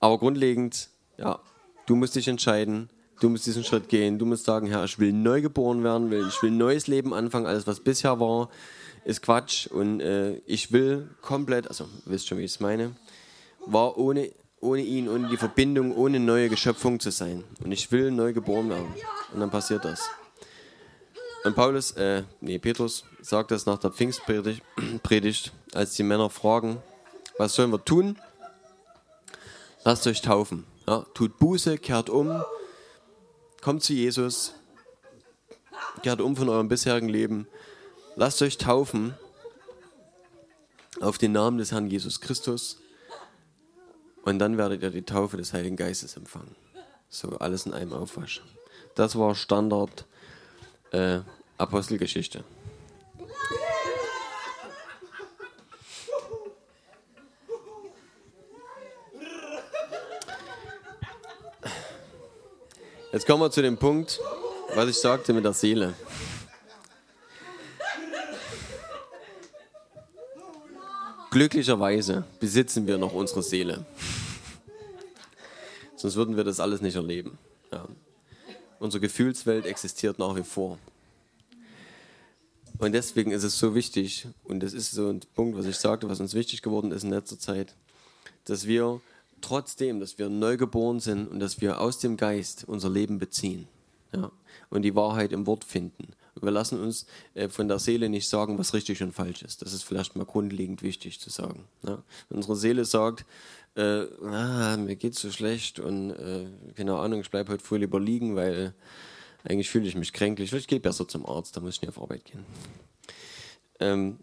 [0.00, 1.40] Aber grundlegend, ja,
[1.86, 5.14] du musst dich entscheiden, du musst diesen Schritt gehen, du musst sagen, Herr, ich will
[5.14, 8.50] neu geboren werden, ich will ein neues Leben anfangen, alles was bisher war,
[9.06, 12.94] ist Quatsch und äh, ich will komplett, also wisst schon, wie ich es meine,
[13.64, 14.30] war ohne
[14.60, 17.44] ohne ihn, ohne die Verbindung, ohne neue Geschöpfung zu sein.
[17.62, 18.88] Und ich will neu geboren werden.
[19.32, 20.08] Und dann passiert das.
[21.46, 24.64] Und Paulus, äh, nee, Petrus sagt das nach der Pfingstpredigt,
[25.04, 26.82] Predigt, als die Männer fragen,
[27.38, 28.18] was sollen wir tun?
[29.84, 30.66] Lasst euch taufen.
[30.88, 32.42] Ja, tut Buße, kehrt um,
[33.62, 34.54] kommt zu Jesus,
[36.02, 37.46] kehrt um von eurem bisherigen Leben.
[38.16, 39.14] Lasst euch taufen
[41.00, 42.80] auf den Namen des Herrn Jesus Christus
[44.24, 46.56] und dann werdet ihr die Taufe des Heiligen Geistes empfangen.
[47.08, 48.42] So alles in einem Aufwasch.
[48.96, 50.06] Das war Standard
[50.90, 51.20] äh,
[51.58, 52.44] Apostelgeschichte.
[63.12, 64.20] Jetzt kommen wir zu dem Punkt,
[64.74, 65.94] was ich sagte mit der Seele.
[71.30, 73.86] Glücklicherweise besitzen wir noch unsere Seele.
[75.96, 77.38] Sonst würden wir das alles nicht erleben.
[77.72, 77.86] Ja.
[78.78, 80.78] Unsere Gefühlswelt existiert nach wie vor.
[82.78, 86.08] Und deswegen ist es so wichtig, und das ist so ein Punkt, was ich sagte,
[86.08, 87.74] was uns wichtig geworden ist in letzter Zeit,
[88.44, 89.00] dass wir
[89.40, 93.66] trotzdem, dass wir neu geboren sind und dass wir aus dem Geist unser Leben beziehen
[94.14, 94.30] ja,
[94.70, 98.58] und die Wahrheit im Wort finden wir lassen uns äh, von der Seele nicht sagen,
[98.58, 99.62] was richtig und falsch ist.
[99.62, 101.64] Das ist vielleicht mal grundlegend wichtig zu sagen.
[101.82, 102.02] Ja?
[102.28, 103.24] Wenn unsere Seele sagt,
[103.74, 108.00] äh, ah, mir geht's so schlecht und äh, keine Ahnung, ich bleibe heute früh lieber
[108.00, 108.74] liegen, weil
[109.48, 110.52] eigentlich fühle ich mich kränklich.
[110.52, 112.44] Ich gehe besser zum Arzt, da muss ich nicht auf Arbeit gehen.
[113.80, 114.18] Ähm,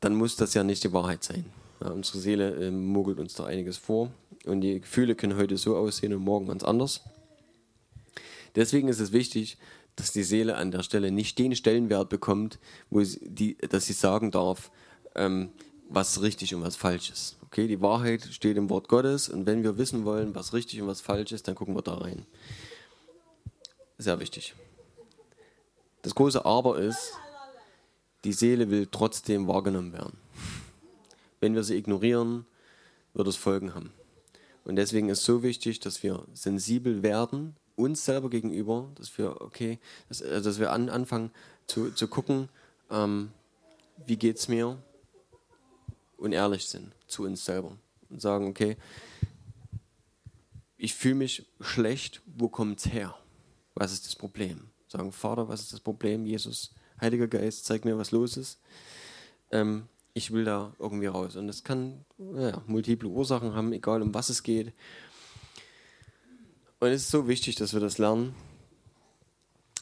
[0.00, 1.44] dann muss das ja nicht die Wahrheit sein.
[1.82, 4.10] Ja, unsere Seele äh, mogelt uns da einiges vor
[4.44, 7.02] und die Gefühle können heute so aussehen und morgen ganz anders.
[8.54, 9.58] Deswegen ist es wichtig,
[9.96, 12.58] dass die Seele an der Stelle nicht den Stellenwert bekommt,
[12.88, 14.70] wo sie, die, dass sie sagen darf,
[15.14, 15.50] ähm,
[15.88, 17.36] was richtig und was falsch ist.
[17.42, 20.88] Okay, die Wahrheit steht im Wort Gottes und wenn wir wissen wollen, was richtig und
[20.88, 22.24] was falsch ist, dann gucken wir da rein.
[24.00, 24.54] Sehr wichtig.
[26.00, 27.12] Das große Aber ist,
[28.24, 30.16] die Seele will trotzdem wahrgenommen werden.
[31.38, 32.46] Wenn wir sie ignorieren,
[33.12, 33.92] wird es Folgen haben.
[34.64, 39.78] Und deswegen ist so wichtig, dass wir sensibel werden uns selber gegenüber, dass wir, okay,
[40.08, 41.30] dass, äh, dass wir an, anfangen
[41.66, 42.48] zu, zu gucken,
[42.90, 43.30] ähm,
[44.06, 44.82] wie geht es mir
[46.16, 47.76] und ehrlich sind zu uns selber
[48.08, 48.78] und sagen, okay,
[50.78, 53.14] ich fühle mich schlecht, wo kommt es her?
[53.74, 54.70] Was ist das Problem?
[54.88, 56.26] Sagen, Vater, was ist das Problem?
[56.26, 58.60] Jesus, Heiliger Geist, zeig mir, was los ist.
[59.50, 61.36] Ähm, ich will da irgendwie raus.
[61.36, 64.72] Und das kann ja, multiple Ursachen haben, egal um was es geht.
[66.80, 68.34] Und es ist so wichtig, dass wir das lernen.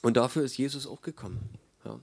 [0.03, 1.41] Und dafür ist Jesus auch gekommen.
[1.85, 1.99] Ja.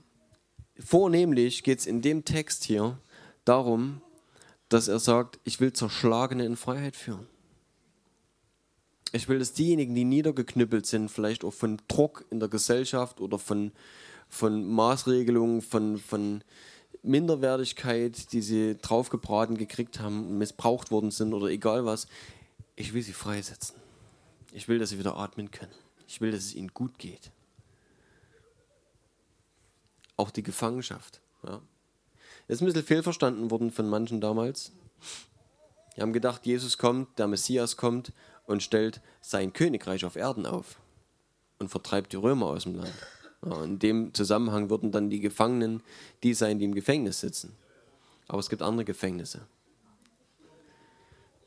[0.78, 2.98] Vornehmlich geht es in dem Text hier
[3.44, 4.02] darum,
[4.68, 7.26] dass er sagt, ich will Zerschlagene in Freiheit führen.
[9.12, 13.38] Ich will, dass diejenigen, die niedergeknüppelt sind, vielleicht auch von Druck in der Gesellschaft oder
[13.38, 13.72] von,
[14.28, 16.42] von Maßregelungen, von, von
[17.02, 22.08] Minderwertigkeit, die sie draufgebraten gekriegt haben, missbraucht worden sind oder egal was,
[22.74, 23.76] ich will sie freisetzen.
[24.52, 25.72] Ich will, dass sie wieder atmen können.
[26.08, 27.30] Ich will, dass es ihnen gut geht.
[30.16, 31.20] Auch die Gefangenschaft.
[31.44, 31.60] Ja.
[32.48, 34.72] Das ist ein bisschen fehlverstanden worden von manchen damals.
[35.96, 38.12] Die haben gedacht, Jesus kommt, der Messias kommt
[38.44, 40.78] und stellt sein Königreich auf Erden auf.
[41.58, 42.92] und vertreibt die Römer aus dem Land.
[43.64, 45.82] In dem Zusammenhang würden dann die Gefangenen
[46.22, 47.56] die sein, die im Gefängnis sitzen.
[48.28, 49.46] Aber es gibt andere Gefängnisse.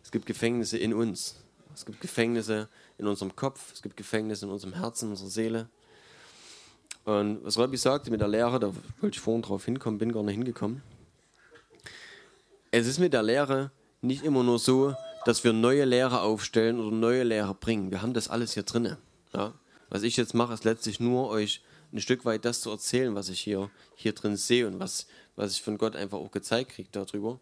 [0.01, 1.35] Es gibt Gefängnisse in uns.
[1.75, 3.71] Es gibt Gefängnisse in unserem Kopf.
[3.73, 5.69] Es gibt Gefängnisse in unserem Herzen, in unserer Seele.
[7.05, 10.23] Und was Rabbi sagte mit der Lehre, da wollte ich vorhin drauf hinkommen, bin gar
[10.23, 10.81] nicht hingekommen.
[12.71, 16.95] Es ist mit der Lehre nicht immer nur so, dass wir neue Lehre aufstellen oder
[16.95, 17.91] neue Lehre bringen.
[17.91, 18.95] Wir haben das alles hier drin.
[19.33, 19.53] Ja?
[19.89, 23.29] Was ich jetzt mache, ist letztlich nur euch ein Stück weit das zu erzählen, was
[23.29, 26.89] ich hier, hier drin sehe und was, was ich von Gott einfach auch gezeigt kriege
[26.91, 27.39] darüber.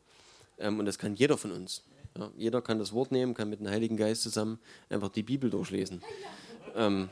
[0.58, 1.84] Ähm, und das kann jeder von uns.
[2.18, 2.32] Ja?
[2.36, 6.02] Jeder kann das Wort nehmen, kann mit dem Heiligen Geist zusammen einfach die Bibel durchlesen.
[6.76, 7.10] Ähm,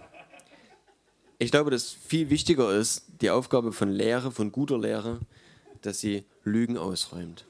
[1.37, 5.19] ich glaube, dass viel wichtiger ist, die Aufgabe von Lehre, von guter Lehre,
[5.81, 7.45] dass sie Lügen ausräumt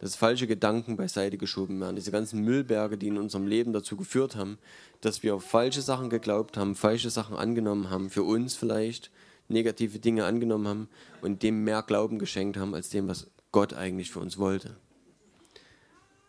[0.00, 1.96] dass falsche Gedanken beiseite geschoben werden.
[1.96, 4.58] Diese ganzen Müllberge, die in unserem Leben dazu geführt haben,
[5.02, 9.10] dass wir auf falsche Sachen geglaubt haben, falsche Sachen angenommen haben, für uns vielleicht
[9.48, 10.88] negative Dinge angenommen haben
[11.20, 14.76] und dem mehr Glauben geschenkt haben, als dem, was Gott eigentlich für uns wollte.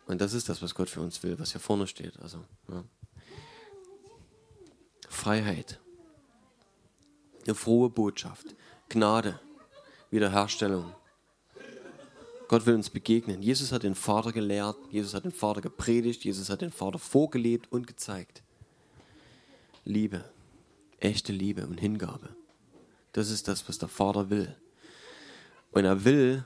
[0.06, 2.20] Und das ist das, was Gott für uns will, was hier vorne steht.
[2.20, 2.84] Also, ja.
[5.08, 5.80] Freiheit,
[7.46, 8.54] eine frohe Botschaft,
[8.88, 9.38] Gnade,
[10.10, 10.92] Wiederherstellung,
[12.52, 13.40] Gott will uns begegnen.
[13.40, 17.72] Jesus hat den Vater gelehrt, Jesus hat den Vater gepredigt, Jesus hat den Vater vorgelebt
[17.72, 18.42] und gezeigt.
[19.86, 20.22] Liebe,
[21.00, 22.28] echte Liebe und Hingabe.
[23.12, 24.54] Das ist das, was der Vater will.
[25.70, 26.44] Und er will,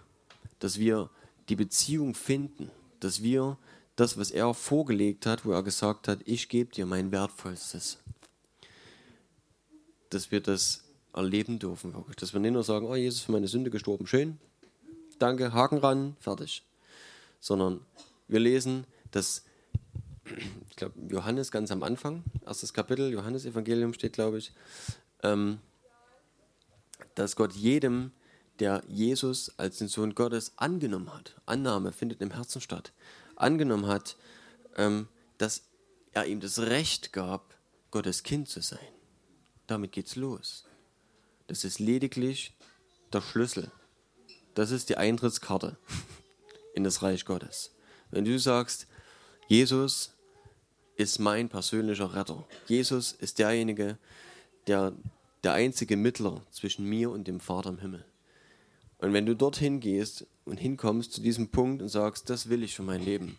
[0.61, 1.11] dass wir
[1.49, 3.59] die Beziehung finden, dass wir
[3.97, 7.99] das, was er vorgelegt hat, wo er gesagt hat, ich gebe dir mein Wertvollstes,
[10.11, 12.15] dass wir das erleben dürfen, wirklich.
[12.15, 14.39] Dass wir nicht nur sagen, oh, Jesus ist für meine Sünde gestorben, schön,
[15.19, 16.65] danke, Haken ran, fertig.
[17.41, 17.81] Sondern
[18.29, 19.45] wir lesen, dass,
[20.71, 24.53] ich glaube, Johannes ganz am Anfang, erstes Kapitel, Johannes-Evangelium steht, glaube ich,
[25.23, 25.59] ähm,
[27.15, 28.13] dass Gott jedem,
[28.59, 32.93] der Jesus als den Sohn Gottes angenommen hat, Annahme findet im Herzen statt,
[33.37, 34.17] angenommen hat,
[34.77, 35.63] ähm, dass
[36.13, 37.55] er ihm das Recht gab,
[37.91, 38.79] Gottes Kind zu sein.
[39.67, 40.65] Damit geht's los.
[41.47, 42.55] Das ist lediglich
[43.13, 43.71] der Schlüssel
[44.57, 45.77] das ist die Eintrittskarte
[46.75, 47.71] in das Reich Gottes.
[48.11, 48.87] Wenn du sagst,
[49.49, 50.13] Jesus
[50.97, 52.45] ist mein persönlicher Retter.
[52.67, 53.99] Jesus ist derjenige,
[54.67, 54.93] der
[55.45, 58.05] der einzige Mittler zwischen mir und dem Vater im Himmel.
[58.99, 62.75] Und wenn du dorthin gehst und hinkommst zu diesem Punkt und sagst, das will ich
[62.75, 63.39] für mein Leben,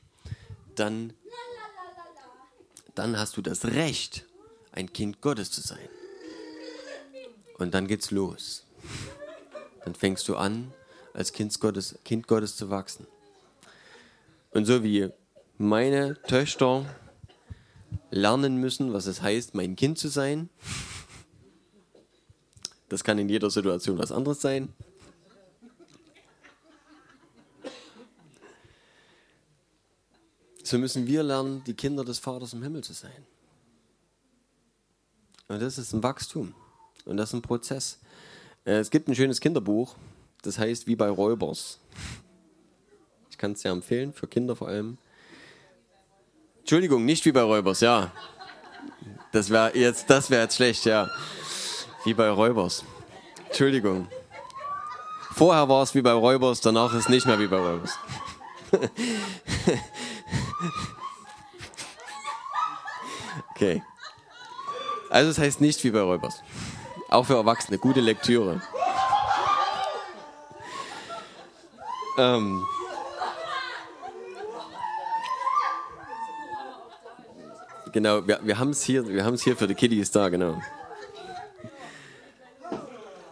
[0.75, 1.13] dann,
[2.95, 4.25] dann hast du das Recht,
[4.71, 5.89] ein Kind Gottes zu sein.
[7.57, 8.63] Und dann geht's los.
[9.83, 10.71] Dann fängst du an,
[11.17, 13.07] als Kind Gottes, kind Gottes zu wachsen.
[14.51, 15.09] Und so wie
[15.57, 16.85] meine Töchter
[18.11, 20.47] lernen müssen, was es heißt, mein Kind zu sein,
[22.87, 24.71] das kann in jeder Situation was anderes sein.
[30.63, 33.25] So müssen wir lernen, die Kinder des Vaters im Himmel zu sein.
[35.47, 36.53] Und das ist ein Wachstum.
[37.05, 37.97] Und das ist ein Prozess.
[38.65, 39.95] Äh, es gibt ein schönes Kinderbuch,
[40.47, 41.79] das heißt wie bei Räubers.
[43.29, 44.97] Ich kann es ja empfehlen, für Kinder vor allem.
[46.59, 48.13] Entschuldigung, nicht wie bei Räubers, ja.
[49.33, 51.09] Das wäre jetzt, wäre jetzt schlecht, ja.
[52.05, 52.85] Wie bei Räubers.
[53.47, 54.07] Entschuldigung.
[55.35, 57.99] Vorher war es wie bei Räubers, danach ist es nicht mehr wie bei Räubers.
[63.51, 63.83] okay.
[65.09, 66.41] Also es heißt nicht wie bei Räubers.
[67.09, 68.61] Auch für Erwachsene, gute Lektüre.
[72.17, 72.65] Ähm,
[77.91, 80.59] genau, wir, wir haben es hier, hier für die Kiddies da, genau.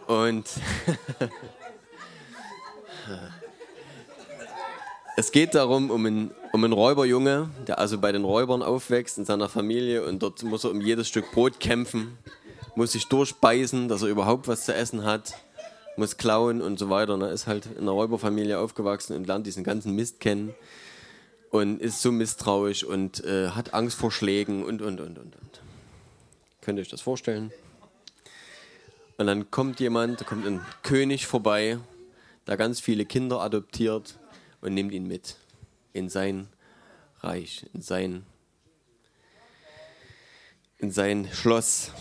[0.06, 0.46] Und
[5.18, 9.26] es geht darum, um einen, um einen Räuberjunge, der also bei den Räubern aufwächst in
[9.26, 12.20] seiner Familie und dort muss er um jedes Stück Brot kämpfen,
[12.76, 15.34] muss sich durchbeißen, dass er überhaupt was zu essen hat
[15.98, 17.20] muss klauen und so weiter.
[17.22, 20.54] Er ist halt in einer Räuberfamilie aufgewachsen und lernt diesen ganzen Mist kennen
[21.50, 25.62] und ist so misstrauisch und äh, hat Angst vor Schlägen und, und, und, und, und.
[26.62, 27.52] Könnt ihr euch das vorstellen?
[29.18, 31.80] Und dann kommt jemand, da kommt ein König vorbei,
[32.48, 34.20] der ganz viele Kinder adoptiert
[34.62, 35.38] und nimmt ihn mit
[35.94, 36.48] in sein
[37.22, 38.26] Reich, in sein,
[40.78, 41.92] in sein Schloss.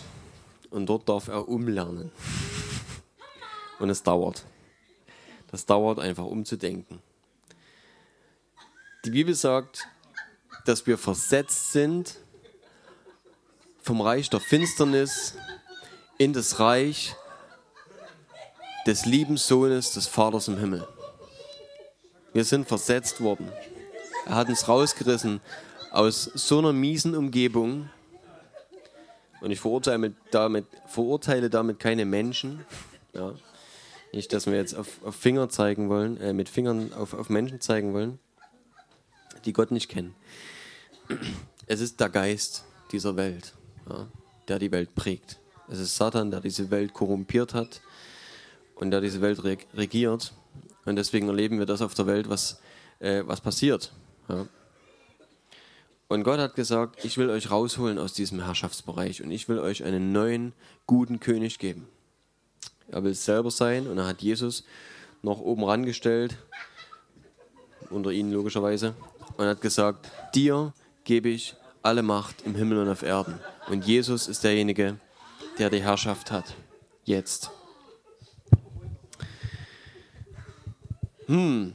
[0.69, 2.11] Und dort darf er umlernen.
[3.79, 4.45] Und es dauert.
[5.51, 6.99] Das dauert einfach umzudenken.
[9.05, 9.87] Die Bibel sagt,
[10.65, 12.17] dass wir versetzt sind
[13.81, 15.35] vom Reich der Finsternis
[16.17, 17.15] in das Reich
[18.87, 20.87] des lieben Sohnes des Vaters im Himmel.
[22.33, 23.51] Wir sind versetzt worden.
[24.25, 25.39] Er hat uns rausgerissen
[25.91, 27.89] aus so einer miesen Umgebung.
[29.41, 32.65] Und ich verurteile damit, verurteile damit keine Menschen.
[33.13, 33.33] Ja.
[34.15, 37.59] Nicht, dass wir jetzt auf, auf Finger zeigen wollen, äh, mit Fingern auf, auf Menschen
[37.59, 38.17] zeigen wollen,
[39.43, 40.15] die Gott nicht kennen.
[41.67, 43.53] Es ist der Geist dieser Welt,
[43.89, 44.07] ja,
[44.47, 45.37] der die Welt prägt.
[45.67, 47.81] Es ist Satan, der diese Welt korrumpiert hat
[48.75, 50.31] und der diese Welt regiert.
[50.85, 52.61] Und deswegen erleben wir das auf der Welt, was,
[52.99, 53.91] äh, was passiert.
[54.29, 54.47] Ja.
[56.07, 59.83] Und Gott hat gesagt, ich will euch rausholen aus diesem Herrschaftsbereich und ich will euch
[59.83, 60.53] einen neuen,
[60.87, 61.89] guten König geben.
[62.89, 64.63] Er will es selber sein und er hat Jesus
[65.21, 66.37] noch oben rangestellt,
[67.89, 68.93] unter ihnen logischerweise,
[69.37, 73.39] und hat gesagt, dir gebe ich alle Macht im Himmel und auf Erden.
[73.67, 74.97] Und Jesus ist derjenige,
[75.57, 76.53] der die Herrschaft hat.
[77.03, 77.51] Jetzt.
[81.27, 81.73] Hm.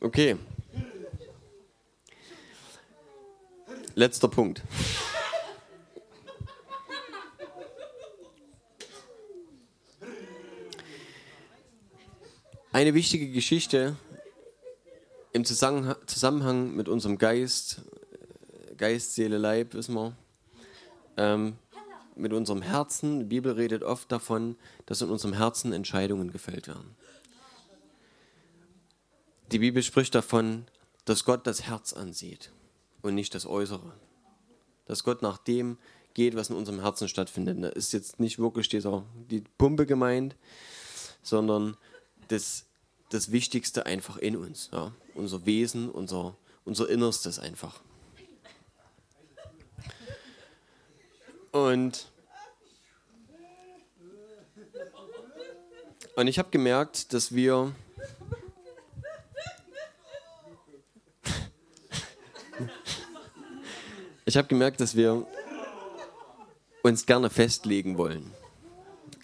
[0.00, 0.36] Okay.
[3.94, 4.62] Letzter Punkt.
[12.72, 13.96] Eine wichtige Geschichte
[15.32, 17.80] im Zusammenhang mit unserem Geist,
[18.76, 20.16] Geist, Seele, Leib, wissen wir,
[21.16, 21.56] ähm,
[22.14, 23.18] mit unserem Herzen.
[23.18, 24.54] Die Bibel redet oft davon,
[24.86, 26.94] dass in unserem Herzen Entscheidungen gefällt werden.
[29.50, 30.66] Die Bibel spricht davon,
[31.06, 32.52] dass Gott das Herz ansieht
[33.02, 33.94] und nicht das Äußere.
[34.84, 35.76] Dass Gott nach dem
[36.14, 37.64] geht, was in unserem Herzen stattfindet.
[37.64, 40.36] Da ist jetzt nicht wirklich dieser, die Pumpe gemeint,
[41.24, 41.76] sondern
[42.30, 42.64] das,
[43.10, 44.70] das Wichtigste einfach in uns.
[44.72, 44.92] Ja?
[45.14, 47.80] Unser Wesen, unser, unser Innerstes einfach.
[51.52, 52.06] Und,
[56.14, 57.74] und ich habe gemerkt, dass wir
[64.24, 65.26] ich habe gemerkt, dass wir
[66.82, 68.32] uns gerne festlegen wollen.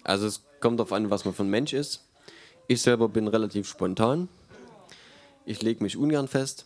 [0.03, 2.06] Also es kommt darauf an, was man für ein Mensch ist.
[2.69, 4.27] Ich selber bin relativ spontan.
[5.45, 6.65] Ich lege mich ungern fest.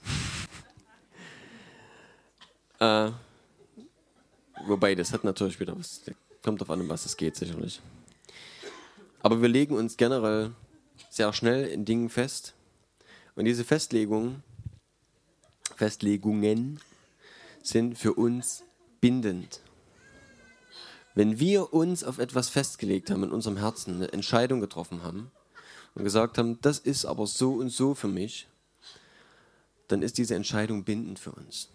[2.79, 3.11] äh,
[4.65, 6.01] wobei, das hat natürlich wieder was.
[6.41, 7.81] Kommt darauf an, was es geht, sicherlich.
[9.21, 10.53] Aber wir legen uns generell
[11.11, 12.55] sehr schnell in Dingen fest.
[13.35, 14.41] Und diese Festlegung,
[15.75, 16.79] Festlegungen
[17.61, 18.63] sind für uns
[19.01, 19.59] bindend.
[21.13, 25.31] Wenn wir uns auf etwas festgelegt haben in unserem Herzen, eine Entscheidung getroffen haben
[25.95, 28.47] und gesagt haben, das ist aber so und so für mich,
[29.87, 31.69] dann ist diese Entscheidung bindend für uns.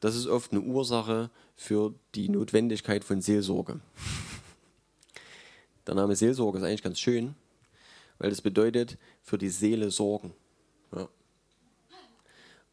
[0.00, 3.80] Das ist oft eine Ursache für die Notwendigkeit von Seelsorge.
[5.86, 7.34] Der Name Seelsorge ist eigentlich ganz schön,
[8.18, 10.34] weil das bedeutet für die Seele sorgen.
[10.94, 11.08] Ja.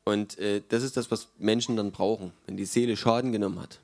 [0.03, 3.79] Und äh, das ist das, was Menschen dann brauchen, wenn die Seele Schaden genommen hat,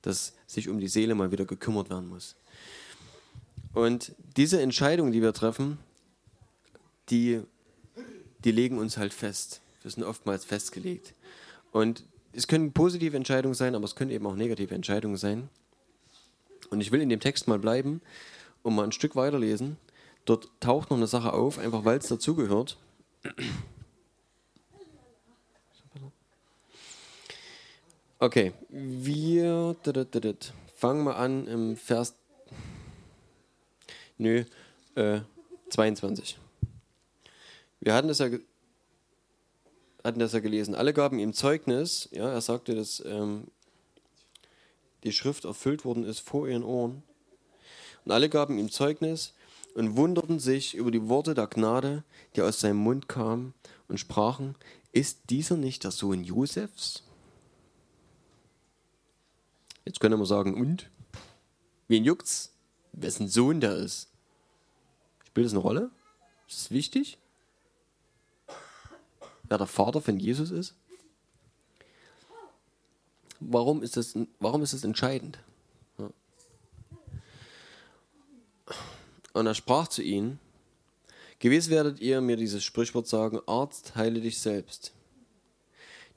[0.00, 2.36] dass sich um die Seele mal wieder gekümmert werden muss.
[3.74, 5.78] Und diese Entscheidungen, die wir treffen,
[7.08, 7.40] die,
[8.44, 9.60] die legen uns halt fest.
[9.82, 11.14] Wir sind oftmals festgelegt.
[11.72, 15.48] Und es können positive Entscheidungen sein, aber es können eben auch negative Entscheidungen sein.
[16.70, 18.00] Und ich will in dem Text mal bleiben
[18.62, 19.76] und mal ein Stück weiterlesen.
[20.24, 22.78] Dort taucht noch eine Sache auf, einfach weil es dazugehört.
[28.18, 29.76] Okay, wir
[30.76, 32.14] fangen wir an im Vers.
[34.22, 34.44] Nö,
[34.94, 35.20] äh,
[35.70, 36.38] 22.
[37.80, 38.28] Wir hatten das ja
[40.04, 40.76] hatten das ja gelesen.
[40.76, 42.08] Alle gaben ihm Zeugnis.
[42.12, 43.48] Ja, er sagte, dass ähm,
[45.02, 47.02] die Schrift erfüllt worden ist vor ihren Ohren.
[48.04, 49.34] Und alle gaben ihm Zeugnis
[49.74, 52.04] und wunderten sich über die Worte der Gnade,
[52.36, 53.54] die aus seinem Mund kamen,
[53.88, 54.54] und sprachen:
[54.92, 57.02] Ist dieser nicht der Sohn Josefs?
[59.84, 60.90] Jetzt können wir sagen, und?
[61.88, 62.52] Wen juckt's?
[62.92, 64.11] Wessen Sohn der ist?
[65.32, 65.90] Spielt das eine Rolle?
[66.46, 67.16] Ist das wichtig?
[69.44, 70.74] Wer der Vater von Jesus ist?
[73.40, 75.38] Warum ist das, warum ist das entscheidend?
[79.32, 80.38] Und er sprach zu ihnen,
[81.38, 84.92] Gewiss werdet ihr mir dieses Sprichwort sagen, Arzt, heile dich selbst.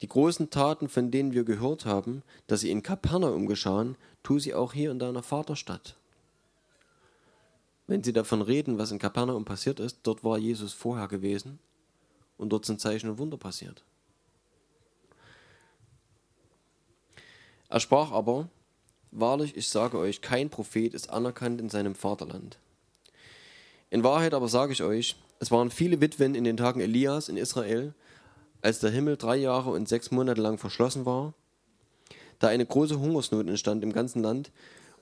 [0.02, 4.54] Die großen Taten, von denen wir gehört haben, dass sie in Kapernaum geschahen, tu sie
[4.54, 5.96] auch hier in deiner Vaterstadt.
[7.88, 11.60] Wenn sie davon reden, was in Kapernaum passiert ist, dort war Jesus vorher gewesen
[12.38, 13.84] und dort sind Zeichen und Wunder passiert.
[17.70, 18.50] Er sprach aber,
[19.12, 22.58] wahrlich, ich sage euch, kein Prophet ist anerkannt in seinem Vaterland.
[23.90, 27.38] In Wahrheit aber sage ich euch, es waren viele Witwen in den Tagen Elias in
[27.38, 27.94] Israel,
[28.62, 31.34] als der Himmel drei Jahre und sechs Monate lang verschlossen war,
[32.40, 34.52] da eine große Hungersnot entstand im ganzen Land,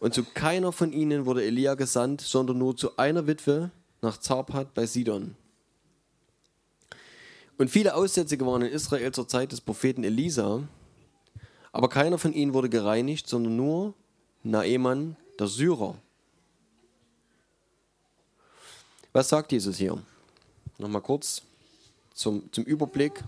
[0.03, 4.73] und zu keiner von ihnen wurde Elia gesandt, sondern nur zu einer Witwe nach Zarpat
[4.73, 5.37] bei Sidon.
[7.57, 10.67] Und viele Aussätzige waren in Israel zur Zeit des Propheten Elisa,
[11.71, 13.93] aber keiner von ihnen wurde gereinigt, sondern nur
[14.43, 15.97] Naeman, der Syrer.
[19.13, 19.97] Was sagt Jesus hier?
[20.79, 21.43] Nochmal kurz
[22.13, 23.23] zum, zum Überblick.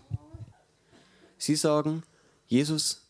[1.38, 2.04] Sie sagen,
[2.48, 3.02] Jesus,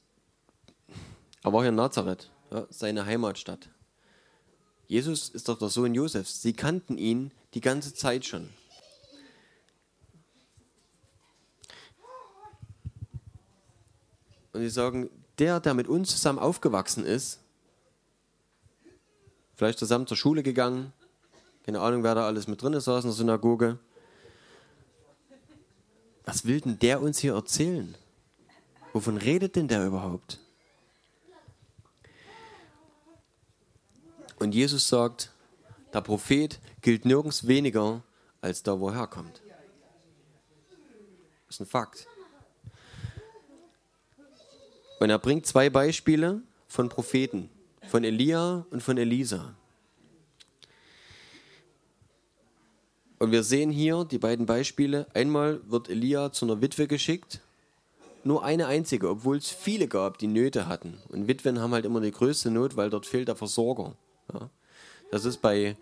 [1.42, 2.30] er war hier in Nazareth,
[2.70, 3.70] seine Heimatstadt.
[4.88, 6.42] Jesus ist doch der Sohn Josefs.
[6.42, 8.50] Sie kannten ihn die ganze Zeit schon.
[14.54, 17.40] Und sie sagen, der, der mit uns zusammen aufgewachsen ist,
[19.56, 20.94] vielleicht zusammen zur Schule gegangen,
[21.66, 23.80] keine Ahnung, wer da alles mit drin saß in der Synagoge.
[26.24, 27.96] Was will denn der uns hier erzählen?
[28.94, 30.40] Wovon redet denn der überhaupt?
[34.40, 35.32] Und Jesus sagt,
[35.94, 38.04] der Prophet gilt nirgends weniger
[38.42, 39.42] als da, wo er herkommt.
[41.48, 42.08] Das ist ein Fakt.
[45.00, 47.50] Und er bringt zwei Beispiele von Propheten,
[47.88, 49.56] von Elia und von Elisa.
[53.20, 55.08] Und wir sehen hier die beiden Beispiele.
[55.14, 57.40] Einmal wird Elia zu einer Witwe geschickt,
[58.24, 60.98] nur eine einzige, obwohl es viele gab, die Nöte hatten.
[61.10, 63.96] Und Witwen haben halt immer die größte Not, weil dort fehlt der Versorger.
[64.34, 64.50] Ja.
[65.12, 65.76] Das ist bei,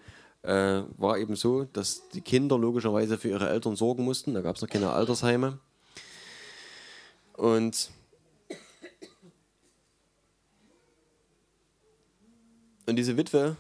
[0.44, 4.34] äh, war eben so, dass die Kinder logischerweise für ihre Eltern sorgen mussten.
[4.34, 5.60] Da gab es noch keine Altersheime.
[7.34, 7.90] Und
[12.86, 13.56] Und diese Witwe,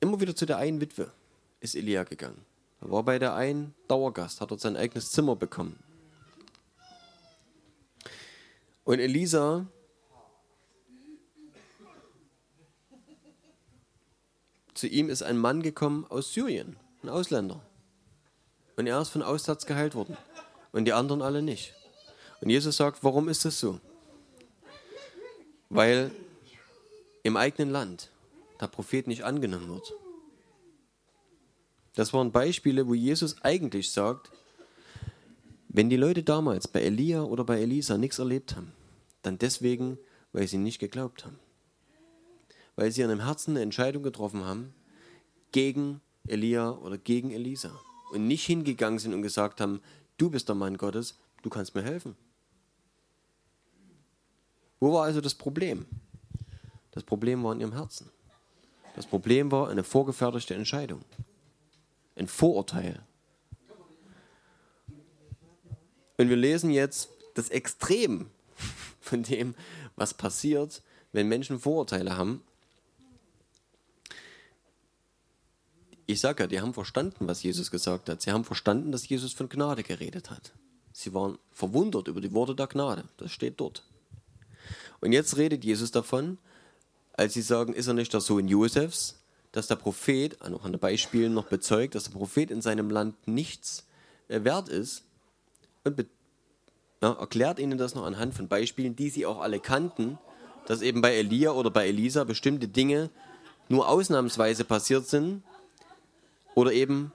[0.00, 1.12] immer wieder zu der einen Witwe
[1.60, 2.44] ist Elia gegangen.
[2.80, 5.78] Er war bei der einen Dauergast, hat dort sein eigenes Zimmer bekommen.
[8.82, 9.66] Und Elisa
[14.74, 17.60] zu ihm ist ein Mann gekommen aus Syrien, ein Ausländer.
[18.76, 20.16] Und er ist von Aussatz geheilt worden.
[20.72, 21.74] Und die anderen alle nicht.
[22.40, 23.80] Und Jesus sagt, warum ist das so?
[25.68, 26.10] Weil
[27.22, 28.10] im eigenen Land
[28.60, 29.92] der Prophet nicht angenommen wird.
[31.94, 34.30] Das waren Beispiele, wo Jesus eigentlich sagt,
[35.68, 38.72] wenn die Leute damals bei Elia oder bei Elisa nichts erlebt haben,
[39.22, 39.98] dann deswegen,
[40.32, 41.38] weil sie nicht geglaubt haben.
[42.76, 44.74] Weil sie in ihrem Herzen eine Entscheidung getroffen haben
[45.52, 47.78] gegen Elia oder gegen Elisa
[48.12, 49.80] und nicht hingegangen sind und gesagt haben,
[50.16, 52.16] du bist der Mann Gottes, du kannst mir helfen.
[54.80, 55.86] Wo war also das Problem?
[56.90, 58.10] Das Problem war in ihrem Herzen.
[58.94, 61.00] Das Problem war eine vorgefertigte Entscheidung.
[62.16, 63.02] Ein Vorurteil.
[66.16, 68.30] Und wir lesen jetzt das Extrem
[69.00, 69.54] von dem,
[69.96, 72.42] was passiert, wenn Menschen Vorurteile haben.
[76.06, 78.20] Ich sage ja, die haben verstanden, was Jesus gesagt hat.
[78.20, 80.52] Sie haben verstanden, dass Jesus von Gnade geredet hat.
[80.92, 83.04] Sie waren verwundert über die Worte der Gnade.
[83.16, 83.82] Das steht dort.
[85.00, 86.38] Und jetzt redet Jesus davon,
[87.14, 89.20] als sie sagen, ist er nicht der Sohn Josefs,
[89.52, 93.28] dass der Prophet, auch an den Beispielen noch bezeugt, dass der Prophet in seinem Land
[93.28, 93.86] nichts
[94.28, 95.04] äh, wert ist
[95.84, 96.04] und
[97.02, 100.18] ja, erklärt ihnen das noch anhand von Beispielen, die sie auch alle kannten,
[100.66, 103.10] dass eben bei Elia oder bei Elisa bestimmte Dinge
[103.68, 105.42] nur ausnahmsweise passiert sind
[106.54, 107.12] oder eben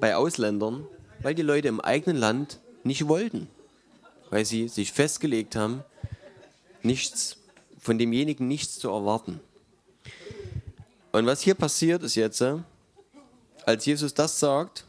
[0.00, 0.86] bei Ausländern,
[1.20, 3.48] weil die Leute im eigenen Land nicht wollten,
[4.30, 5.84] weil sie sich festgelegt haben,
[6.82, 7.36] nichts
[7.80, 9.40] von demjenigen nichts zu erwarten.
[11.10, 12.58] Und was hier passiert ist jetzt, äh,
[13.66, 14.84] als Jesus das sagt,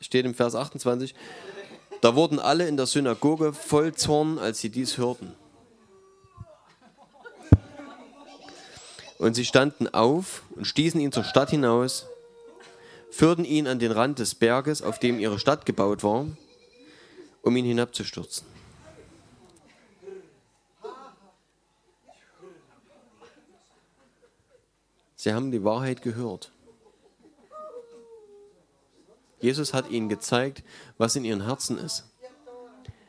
[0.00, 1.14] steht im Vers 28,
[2.00, 5.32] da wurden alle in der Synagoge voll Zorn, als sie dies hörten.
[9.18, 12.06] Und sie standen auf und stießen ihn zur Stadt hinaus,
[13.14, 16.26] führten ihn an den Rand des Berges, auf dem ihre Stadt gebaut war,
[17.42, 18.44] um ihn hinabzustürzen.
[25.14, 26.50] Sie haben die Wahrheit gehört.
[29.40, 30.64] Jesus hat ihnen gezeigt,
[30.98, 32.02] was in ihren Herzen ist.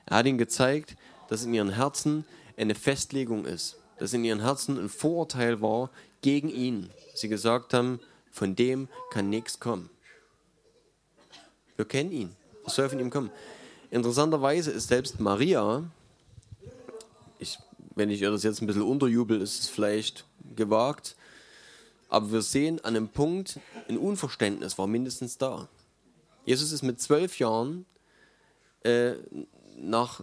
[0.05, 0.97] Er hat ihnen gezeigt,
[1.29, 2.25] dass in ihren Herzen
[2.57, 5.89] eine Festlegung ist, dass in ihren Herzen ein Vorurteil war
[6.21, 6.91] gegen ihn.
[7.15, 7.99] Sie gesagt haben,
[8.29, 9.89] von dem kann nichts kommen.
[11.75, 12.35] Wir kennen ihn.
[12.67, 13.31] Soll von ihm kommen?
[13.91, 15.83] Interessanterweise ist selbst Maria,
[17.39, 17.59] ich
[17.95, 21.15] wenn ich ihr das jetzt ein bisschen unterjubel, ist es vielleicht gewagt.
[22.09, 25.67] Aber wir sehen an einem Punkt, ein Unverständnis war mindestens da.
[26.45, 27.85] Jesus ist mit zwölf Jahren
[28.83, 29.13] äh,
[29.77, 30.21] nach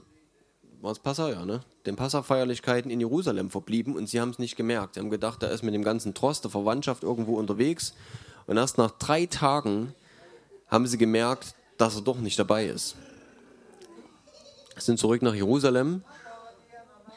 [0.81, 1.61] war Passa, ja, ne?
[1.87, 4.95] den Passafeierlichkeiten in Jerusalem verblieben und sie haben es nicht gemerkt.
[4.95, 7.95] Sie haben gedacht, er ist mit dem ganzen Trost der Verwandtschaft irgendwo unterwegs
[8.47, 9.95] und erst nach drei Tagen
[10.73, 12.97] haben sie gemerkt, dass er doch nicht dabei ist.
[14.79, 16.03] Sind zurück nach Jerusalem,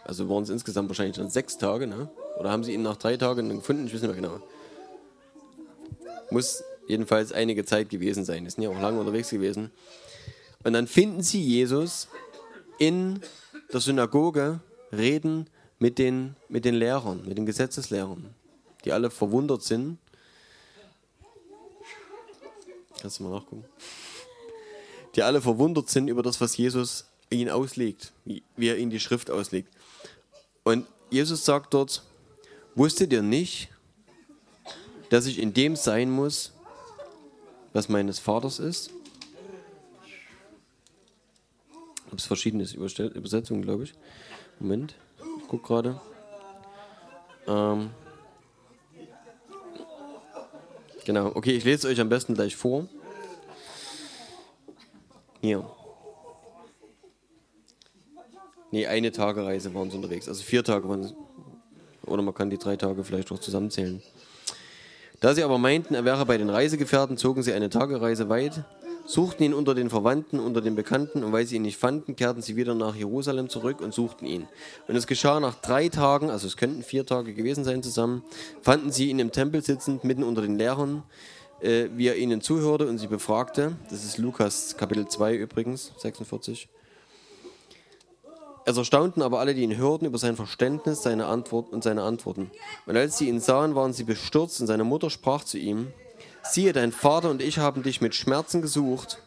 [0.03, 2.10] also waren es insgesamt wahrscheinlich dann sechs Tage, ne?
[2.38, 3.88] oder haben sie ihn nach drei Tagen gefunden?
[3.88, 4.41] Ich weiß nicht mehr genau.
[6.32, 8.43] Muss jedenfalls einige Zeit gewesen sein.
[8.43, 9.72] Die sind ja auch lange unterwegs gewesen.
[10.66, 12.10] Und dann finden sie Jesus
[12.78, 13.22] in
[13.72, 14.60] der Synagoge
[14.91, 15.49] reden
[15.80, 18.36] mit den, mit den Lehrern, mit den Gesetzeslehrern,
[18.84, 19.97] die alle verwundert sind.
[23.02, 23.66] Kannst du mal nachgucken?
[25.16, 29.30] Die alle verwundert sind über das, was Jesus ihnen auslegt, wie, er ihnen die Schrift
[29.30, 29.70] auslegt.
[30.64, 32.04] Und Jesus sagt dort,
[32.76, 33.70] wusstet ihr nicht,
[35.10, 36.52] dass ich in dem sein muss,
[37.74, 38.89] was meines Vaters ist?
[42.10, 43.93] Gibt es verschiedene Übersetzungen, glaube ich.
[44.60, 44.96] Moment,
[45.39, 46.00] ich guck gerade.
[47.48, 47.91] Ähm
[51.06, 52.88] genau, okay, ich lese es euch am besten gleich vor.
[55.41, 55.66] Hier.
[58.72, 60.28] Nee, eine Tagereise waren sie unterwegs.
[60.28, 61.16] Also vier Tage waren sie.
[62.06, 64.01] Oder man kann die drei Tage vielleicht auch zusammenzählen.
[65.22, 68.64] Da sie aber meinten, er wäre bei den Reisegefährten, zogen sie eine Tagereise weit
[69.06, 72.41] suchten ihn unter den Verwandten, unter den Bekannten, und weil sie ihn nicht fanden, kehrten
[72.41, 74.47] sie wieder nach Jerusalem zurück und suchten ihn.
[74.88, 78.24] Und es geschah nach drei Tagen, also es könnten vier Tage gewesen sein zusammen,
[78.62, 81.03] fanden sie ihn im Tempel sitzend, mitten unter den Lehrern,
[81.62, 83.76] äh, wie er ihnen zuhörte und sie befragte.
[83.89, 86.68] Das ist Lukas Kapitel 2 übrigens, 46.
[88.68, 92.49] Es erstaunten aber alle, die ihn hörten, über sein Verständnis seine Antwort und seine Antworten.
[92.88, 95.93] Und als sie ihn sahen, waren sie bestürzt, und seine Mutter sprach zu ihm,
[96.52, 99.20] siehe, dein Vater und ich haben dich mit Schmerzen gesucht.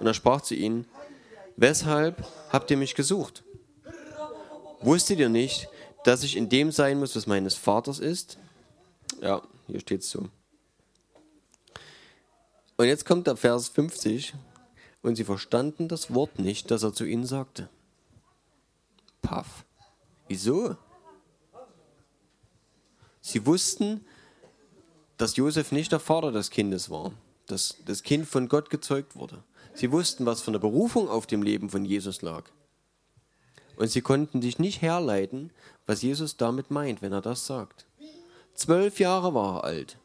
[0.00, 0.86] Und er sprach zu ihnen,
[1.56, 3.44] weshalb habt ihr mich gesucht?
[4.80, 5.68] Wusstet ihr nicht,
[6.04, 8.38] dass ich in dem sein muss, was meines Vaters ist?
[9.20, 10.28] Ja, hier steht es so.
[12.76, 14.34] Und jetzt kommt der Vers 50.
[15.02, 17.68] Und sie verstanden das Wort nicht, das er zu ihnen sagte.
[19.20, 19.64] Paff.
[20.28, 20.76] Wieso?
[23.20, 24.04] Sie wussten,
[25.16, 27.12] dass Josef nicht der Vater des Kindes war,
[27.46, 29.42] dass das Kind von Gott gezeugt wurde.
[29.74, 32.44] Sie wussten, was für eine Berufung auf dem Leben von Jesus lag.
[33.76, 35.50] Und sie konnten sich nicht herleiten,
[35.86, 37.86] was Jesus damit meint, wenn er das sagt.
[38.54, 39.98] Zwölf Jahre war er alt.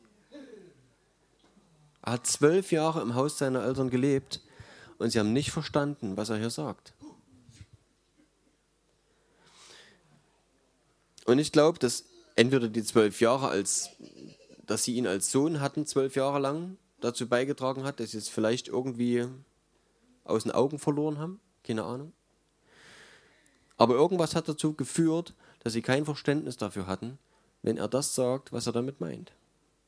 [2.01, 4.41] Er hat zwölf Jahre im Haus seiner Eltern gelebt
[4.97, 6.93] und sie haben nicht verstanden, was er hier sagt.
[11.26, 12.05] Und ich glaube, dass
[12.36, 13.89] entweder die zwölf Jahre als
[14.70, 18.30] dass sie ihn als Sohn hatten, zwölf Jahre lang, dazu beigetragen hat, dass sie es
[18.30, 19.26] vielleicht irgendwie
[20.24, 21.39] aus den Augen verloren haben.
[21.63, 22.13] Keine Ahnung.
[23.78, 27.17] Aber irgendwas hat dazu geführt, dass sie kein Verständnis dafür hatten,
[27.63, 29.32] wenn er das sagt, was er damit meint.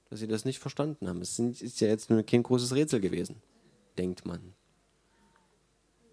[0.10, 1.22] Dass sie das nicht verstanden haben.
[1.22, 3.40] Es ist ja jetzt nur kein großes Rätsel gewesen,
[4.00, 4.56] denkt man.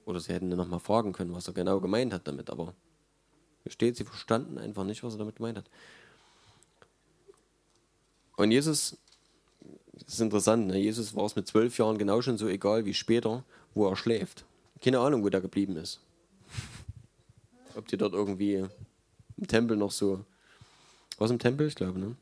[0.05, 2.75] Oder sie hätten noch mal fragen können, was er genau gemeint hat damit, aber
[3.63, 5.71] hier steht, sie verstanden einfach nicht, was er damit gemeint hat.
[8.39, 8.97] Und Jesus,
[9.95, 10.79] das ist interessant, ne?
[10.79, 14.45] Jesus war es mit zwölf Jahren genau schon so egal wie später, wo er schläft.
[14.81, 16.01] Keine Ahnung, wo der geblieben ist.
[17.75, 18.65] Ob die dort irgendwie
[19.37, 20.25] im Tempel noch so.
[21.19, 21.67] Was im Tempel?
[21.67, 22.15] Ich glaube, ne?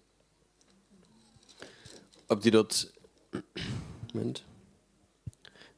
[2.28, 2.90] Ob die dort.
[4.14, 4.42] Moment.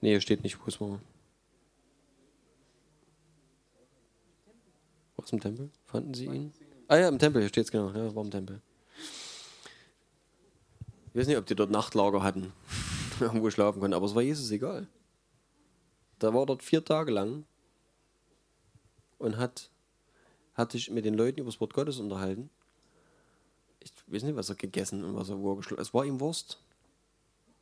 [0.01, 1.01] Nee, hier steht nicht, wo es war.
[5.17, 5.71] Was im Tempel?
[5.85, 6.53] Fanden sie ihn?
[6.87, 7.91] Ah ja, im Tempel, hier steht es genau.
[7.91, 8.63] Ja, war im Tempel.
[11.11, 12.53] Ich weiß nicht, ob die dort Nachtlager hatten,
[13.21, 14.87] irgendwo schlafen konnten, aber es war Jesus egal.
[16.19, 17.45] Da war dort vier Tage lang
[19.19, 19.71] und hat,
[20.55, 22.51] hat sich mit den Leuten über das Wort Gottes unterhalten.
[23.81, 26.59] Ich weiß nicht, was er gegessen und was er wo geschlafen Es war ihm Wurst.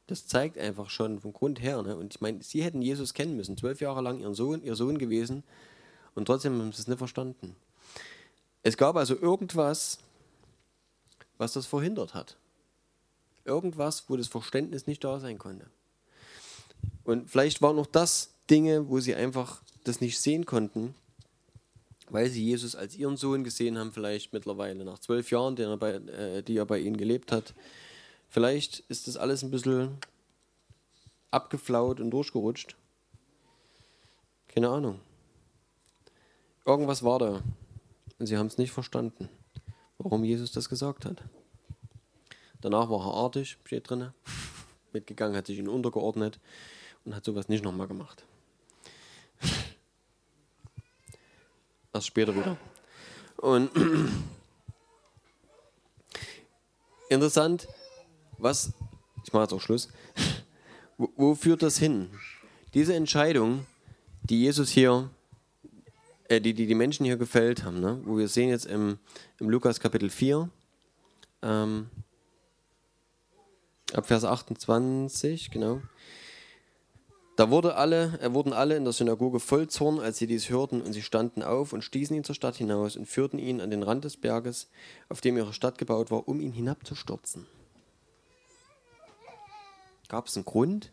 [0.06, 1.82] Das zeigt einfach schon vom Grund her.
[1.82, 1.96] Ne?
[1.96, 3.56] Und ich meine, sie hätten Jesus kennen müssen.
[3.56, 5.44] Zwölf Jahre lang ihren Sohn, ihr Sohn gewesen.
[6.14, 7.54] Und trotzdem haben sie es nicht verstanden.
[8.62, 9.98] Es gab also irgendwas,
[11.36, 12.36] was das verhindert hat
[13.46, 15.66] irgendwas, wo das Verständnis nicht da sein konnte.
[17.04, 20.94] Und vielleicht waren auch das Dinge, wo sie einfach das nicht sehen konnten,
[22.10, 25.94] weil sie Jesus als ihren Sohn gesehen haben, vielleicht mittlerweile nach zwölf Jahren, er bei,
[25.94, 27.54] äh, die er bei ihnen gelebt hat.
[28.28, 29.98] Vielleicht ist das alles ein bisschen
[31.30, 32.76] abgeflaut und durchgerutscht.
[34.48, 35.00] Keine Ahnung.
[36.64, 37.42] Irgendwas war da.
[38.18, 39.28] und sie haben es nicht verstanden,
[39.98, 41.22] warum Jesus das gesagt hat.
[42.60, 44.12] Danach war er artig, steht drin,
[44.92, 46.40] mitgegangen, hat sich ihnen untergeordnet
[47.04, 48.24] und hat sowas nicht nochmal gemacht.
[51.92, 52.56] Erst später wieder.
[53.36, 53.70] Und
[57.08, 57.68] interessant,
[58.38, 58.72] was,
[59.24, 59.88] ich mache jetzt auch Schluss,
[60.98, 62.10] wo, wo führt das hin?
[62.74, 63.66] Diese Entscheidung,
[64.22, 65.10] die Jesus hier,
[66.28, 68.00] äh, die, die die Menschen hier gefällt haben, ne?
[68.04, 68.98] wo wir sehen jetzt im,
[69.38, 70.50] im Lukas Kapitel 4,
[71.42, 71.90] ähm,
[73.92, 75.80] ab Vers 28, genau.
[77.36, 80.80] Da wurde alle, äh, wurden alle in der Synagoge voll Zorn, als sie dies hörten,
[80.80, 83.82] und sie standen auf und stießen ihn zur Stadt hinaus und führten ihn an den
[83.82, 84.68] Rand des Berges,
[85.10, 87.46] auf dem ihre Stadt gebaut war, um ihn hinabzustürzen.
[90.08, 90.92] Gab es einen Grund?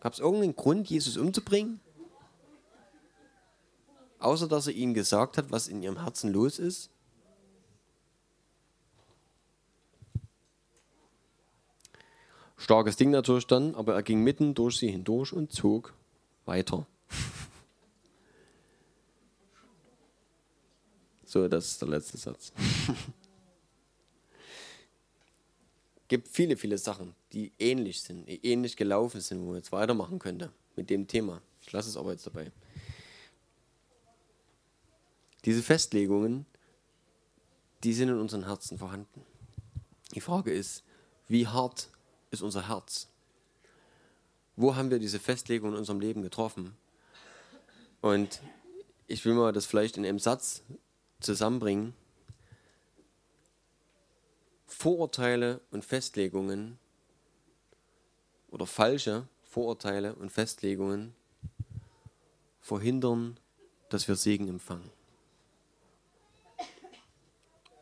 [0.00, 1.80] Gab es irgendeinen Grund, Jesus umzubringen?
[4.18, 6.90] Außer dass er ihnen gesagt hat, was in ihrem Herzen los ist?
[12.58, 15.94] Starkes Ding natürlich dann, aber er ging mitten durch sie hindurch und zog
[16.44, 16.86] weiter.
[21.24, 22.52] so, das ist der letzte Satz.
[26.08, 30.50] gibt viele, viele Sachen, die ähnlich sind, ähnlich gelaufen sind, wo man jetzt weitermachen könnte
[30.74, 31.42] mit dem Thema.
[31.60, 32.50] Ich lasse es aber jetzt dabei.
[35.44, 36.46] Diese Festlegungen,
[37.84, 39.22] die sind in unseren Herzen vorhanden.
[40.14, 40.82] Die Frage ist,
[41.28, 41.90] wie hart
[42.30, 43.08] ist unser Herz?
[44.56, 46.76] Wo haben wir diese Festlegung in unserem Leben getroffen?
[48.00, 48.40] Und
[49.06, 50.62] ich will mal das vielleicht in einem Satz
[51.20, 51.94] zusammenbringen.
[54.66, 56.78] Vorurteile und Festlegungen
[58.50, 61.14] oder falsche Vorurteile und Festlegungen
[62.60, 63.38] verhindern,
[63.88, 64.90] dass wir Segen empfangen.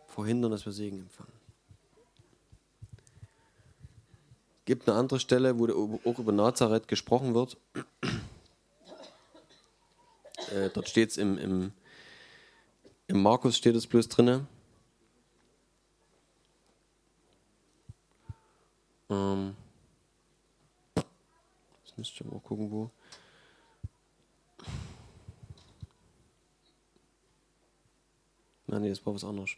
[0.06, 1.35] Verhindern, dass wir Segen empfangen.
[4.66, 7.56] Gibt eine andere Stelle, wo auch über Nazareth gesprochen wird.
[10.52, 11.72] Äh, dort steht es im, im,
[13.06, 14.46] im Markus steht es bloß drinne.
[19.08, 19.56] Ähm,
[20.94, 22.90] das müsste ich mal gucken, wo.
[28.66, 29.50] Nein, nee, das war was anderes.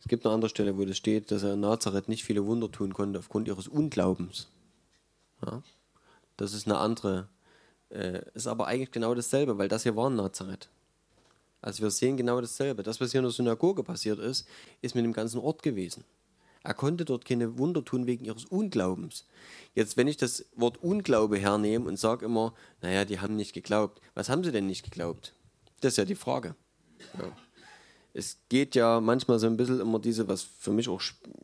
[0.00, 2.70] Es gibt eine andere Stelle, wo das steht, dass er in Nazareth nicht viele Wunder
[2.72, 4.48] tun konnte aufgrund ihres Unglaubens.
[5.44, 5.62] Ja?
[6.36, 7.28] Das ist eine andere,
[7.90, 10.70] äh, ist aber eigentlich genau dasselbe, weil das hier war in Nazareth.
[11.60, 12.82] Also wir sehen genau dasselbe.
[12.82, 14.48] Das, was hier in der Synagoge passiert ist,
[14.80, 16.04] ist mit dem ganzen Ort gewesen.
[16.62, 19.26] Er konnte dort keine Wunder tun wegen ihres Unglaubens.
[19.74, 24.00] Jetzt, wenn ich das Wort Unglaube hernehme und sage immer, naja, die haben nicht geglaubt.
[24.14, 25.34] Was haben sie denn nicht geglaubt?
[25.80, 26.54] Das ist ja die Frage.
[27.18, 27.32] Ja
[28.12, 31.00] es geht ja manchmal so ein bisschen immer diese, was für mich auch,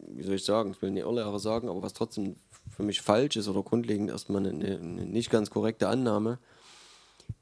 [0.09, 2.37] wie soll ich sagen, ich will nicht Irrlehre sagen, aber was trotzdem
[2.77, 6.39] für mich falsch ist oder grundlegend erstmal eine, eine nicht ganz korrekte Annahme,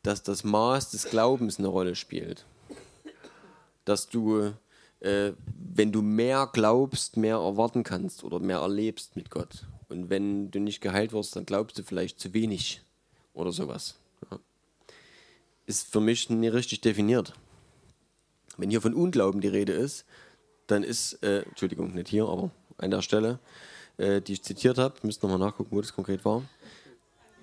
[0.02, 2.44] dass das Maß des Glaubens eine Rolle spielt.
[3.84, 4.52] Dass du,
[5.00, 9.66] äh, wenn du mehr glaubst, mehr erwarten kannst oder mehr erlebst mit Gott.
[9.88, 12.82] Und wenn du nicht geheilt wirst, dann glaubst du vielleicht zu wenig
[13.32, 13.96] oder sowas.
[14.30, 14.38] Ja.
[15.66, 17.34] Ist für mich nie richtig definiert.
[18.56, 20.04] Wenn hier von Unglauben die Rede ist,
[20.66, 23.38] dann ist, äh, Entschuldigung, nicht hier, aber an der Stelle,
[23.98, 26.42] äh, die ich zitiert habe, müsst nochmal nachgucken, wo das konkret war.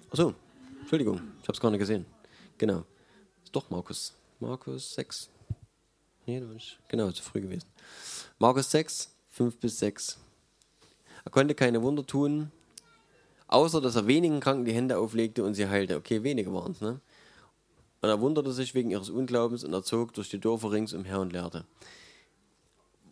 [0.10, 0.34] Achso,
[0.80, 2.06] Entschuldigung, ich habe es gar nicht gesehen.
[2.58, 2.84] Genau,
[3.44, 4.14] ist doch Markus.
[4.40, 5.30] Markus 6.
[6.26, 6.42] Nee,
[6.88, 7.68] genau, zu früh gewesen.
[8.40, 10.18] Markus 6, 5 bis 6.
[11.26, 12.52] Er konnte keine Wunder tun,
[13.48, 15.98] außer dass er wenigen Kranken die Hände auflegte und sie heilte.
[15.98, 17.00] Okay, wenige waren es, ne?
[18.02, 21.34] Und er wunderte sich wegen ihres Unglaubens und er zog durch die Dörfer ringsumher und
[21.34, 21.66] lehrte.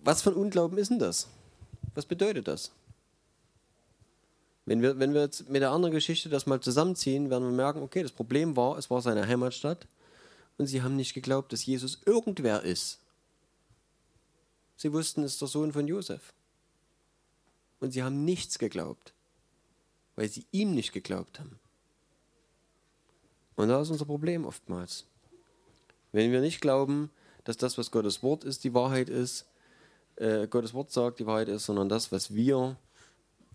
[0.04, 1.28] Was für ein Unglauben ist denn das?
[1.94, 2.72] Was bedeutet das?
[4.66, 7.82] Wenn wir, wenn wir jetzt mit der anderen Geschichte das mal zusammenziehen, werden wir merken,
[7.82, 9.88] okay, das Problem war, es war seine Heimatstadt
[10.58, 13.00] und sie haben nicht geglaubt, dass Jesus irgendwer ist.
[14.76, 16.34] Sie wussten, es ist der Sohn von Josef.
[17.80, 19.14] Und sie haben nichts geglaubt,
[20.16, 21.60] weil sie ihm nicht geglaubt haben.
[23.60, 25.06] Und da ist unser Problem oftmals.
[26.14, 27.10] Wenn wir nicht glauben,
[27.44, 29.50] dass das, was Gottes Wort ist, die Wahrheit ist,
[30.16, 32.78] äh, Gottes Wort sagt, die Wahrheit ist, sondern das, was wir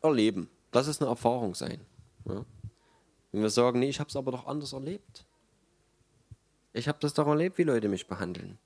[0.02, 0.50] erleben.
[0.72, 1.80] Lass es eine Erfahrung sein.
[2.26, 2.44] Ja?
[3.32, 5.24] Wenn wir sagen, nee, ich habe es aber doch anders erlebt.
[6.74, 8.58] Ich habe das doch erlebt, wie Leute mich behandeln.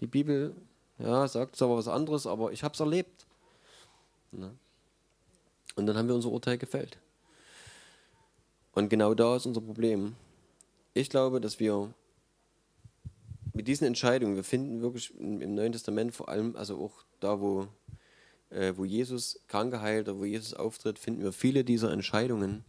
[0.00, 0.56] Die Bibel
[0.98, 3.26] ja, sagt zwar was anderes, aber ich habe es erlebt.
[4.32, 4.54] Ne?
[5.76, 6.98] Und dann haben wir unser Urteil gefällt.
[8.78, 10.14] Und genau da ist unser Problem.
[10.94, 11.92] Ich glaube, dass wir
[13.52, 17.66] diesen Entscheidungen, wir finden wirklich im Neuen Testament vor allem, also auch da, wo,
[18.50, 22.64] äh, wo Jesus Kranke heilt oder wo Jesus auftritt, finden wir viele dieser Entscheidungen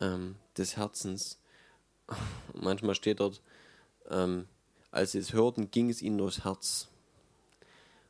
[0.00, 1.38] ähm, des Herzens.
[2.52, 3.40] Manchmal steht dort,
[4.10, 4.48] ähm,
[4.90, 6.88] als sie es hörten, ging es ihnen durchs Herz.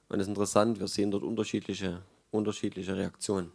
[0.09, 2.00] Und es ist interessant, wir sehen dort unterschiedliche,
[2.30, 3.52] unterschiedliche Reaktionen.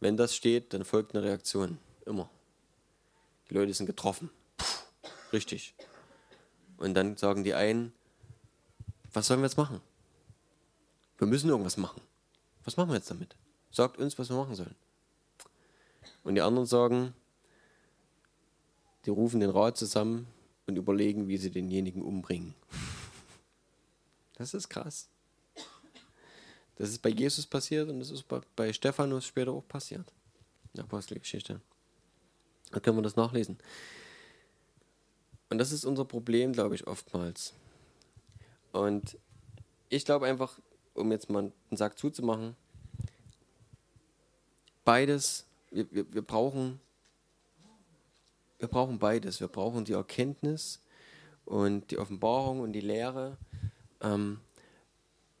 [0.00, 1.76] Wenn das steht, dann folgt eine Reaktion.
[2.06, 2.30] Immer.
[3.50, 4.30] Die Leute sind getroffen.
[5.32, 5.74] Richtig.
[6.76, 7.92] Und dann sagen die einen,
[9.12, 9.80] was sollen wir jetzt machen?
[11.18, 12.00] Wir müssen irgendwas machen.
[12.64, 13.36] Was machen wir jetzt damit?
[13.70, 14.76] Sagt uns, was wir machen sollen.
[16.22, 17.14] Und die anderen sagen,
[19.04, 20.26] die rufen den Rat zusammen
[20.66, 22.54] und überlegen, wie sie denjenigen umbringen.
[24.34, 25.08] Das ist krass.
[26.76, 28.24] Das ist bei Jesus passiert und das ist
[28.54, 30.12] bei Stephanus später auch passiert.
[30.72, 31.60] In der Apostelgeschichte.
[32.72, 33.58] Da können wir das nachlesen.
[35.50, 37.54] Und das ist unser Problem, glaube ich, oftmals.
[38.72, 39.16] Und
[39.88, 40.58] ich glaube einfach,
[40.94, 42.56] um jetzt mal einen Sack zuzumachen,
[44.84, 46.80] beides, wir, wir, wir, brauchen,
[48.58, 49.40] wir brauchen beides.
[49.40, 50.80] Wir brauchen die Erkenntnis
[51.44, 53.38] und die Offenbarung und die Lehre,
[54.02, 54.40] ähm,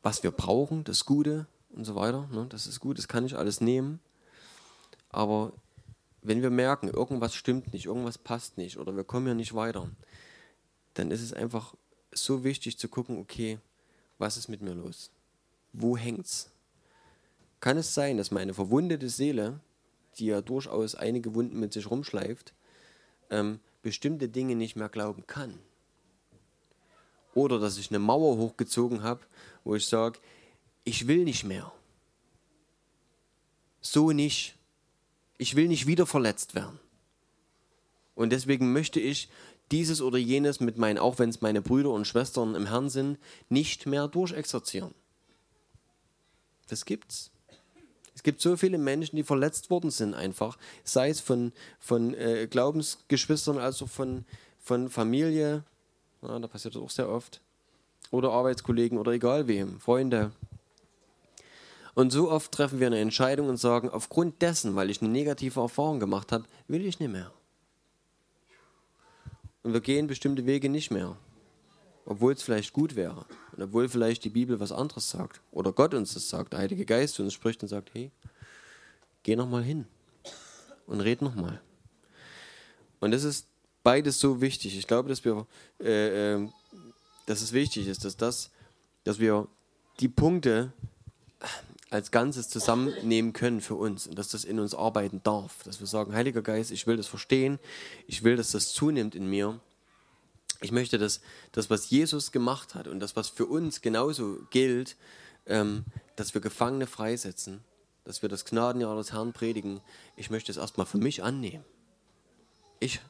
[0.02, 2.28] was wir brauchen, das Gute und so weiter.
[2.32, 2.46] Ne?
[2.48, 4.00] Das ist gut, das kann ich alles nehmen.
[5.10, 5.52] Aber
[6.22, 9.88] wenn wir merken, irgendwas stimmt nicht, irgendwas passt nicht oder wir kommen ja nicht weiter,
[10.94, 11.74] dann ist es einfach
[12.12, 13.58] so wichtig zu gucken, okay,
[14.18, 15.10] was ist mit mir los?
[15.72, 16.50] Wo hängt's?
[17.60, 19.60] Kann es sein, dass meine verwundete Seele,
[20.18, 22.54] die ja durchaus einige Wunden mit sich rumschleift,
[23.30, 25.58] ähm, bestimmte Dinge nicht mehr glauben kann?
[27.34, 29.20] Oder dass ich eine Mauer hochgezogen habe,
[29.64, 30.18] wo ich sage,
[30.84, 31.72] ich will nicht mehr.
[33.80, 34.57] So nicht.
[35.38, 36.78] Ich will nicht wieder verletzt werden.
[38.14, 39.28] Und deswegen möchte ich
[39.70, 43.18] dieses oder jenes mit meinen, auch wenn es meine Brüder und Schwestern im Herrn sind,
[43.48, 44.94] nicht mehr durchexerzieren.
[46.68, 47.30] Das gibt's.
[48.14, 52.48] Es gibt so viele Menschen, die verletzt worden sind einfach, sei es von, von äh,
[52.50, 54.24] Glaubensgeschwistern als auch von,
[54.58, 55.62] von Familie,
[56.22, 57.40] ja, da passiert das auch sehr oft,
[58.10, 60.32] oder Arbeitskollegen oder egal wem, Freunde,
[61.98, 65.58] und so oft treffen wir eine Entscheidung und sagen, aufgrund dessen, weil ich eine negative
[65.58, 67.32] Erfahrung gemacht habe, will ich nicht mehr.
[69.64, 71.16] Und wir gehen bestimmte Wege nicht mehr,
[72.04, 73.26] obwohl es vielleicht gut wäre.
[73.50, 75.40] Und obwohl vielleicht die Bibel was anderes sagt.
[75.50, 78.12] Oder Gott uns das sagt, der Heilige Geist uns spricht und sagt, hey,
[79.24, 79.84] geh nochmal hin
[80.86, 81.60] und red nochmal.
[83.00, 83.48] Und das ist
[83.82, 84.78] beides so wichtig.
[84.78, 85.48] Ich glaube, dass wir,
[85.80, 86.48] äh, äh,
[87.26, 88.52] dass es wichtig ist, dass das,
[89.02, 89.48] dass wir
[89.98, 90.72] die Punkte
[91.90, 95.62] als Ganzes zusammennehmen können für uns und dass das in uns arbeiten darf.
[95.64, 97.58] Dass wir sagen, Heiliger Geist, ich will das verstehen,
[98.06, 99.60] ich will, dass das zunimmt in mir.
[100.60, 101.20] Ich möchte, dass
[101.52, 104.96] das, was Jesus gemacht hat und das, was für uns genauso gilt,
[105.46, 105.84] ähm,
[106.16, 107.60] dass wir Gefangene freisetzen,
[108.04, 109.80] dass wir das Gnadenjahr des Herrn predigen,
[110.16, 111.64] ich möchte es erstmal für mich annehmen.
[112.80, 113.00] Ich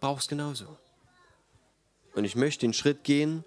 [0.00, 0.76] brauche es genauso.
[2.14, 3.44] Und ich möchte den Schritt gehen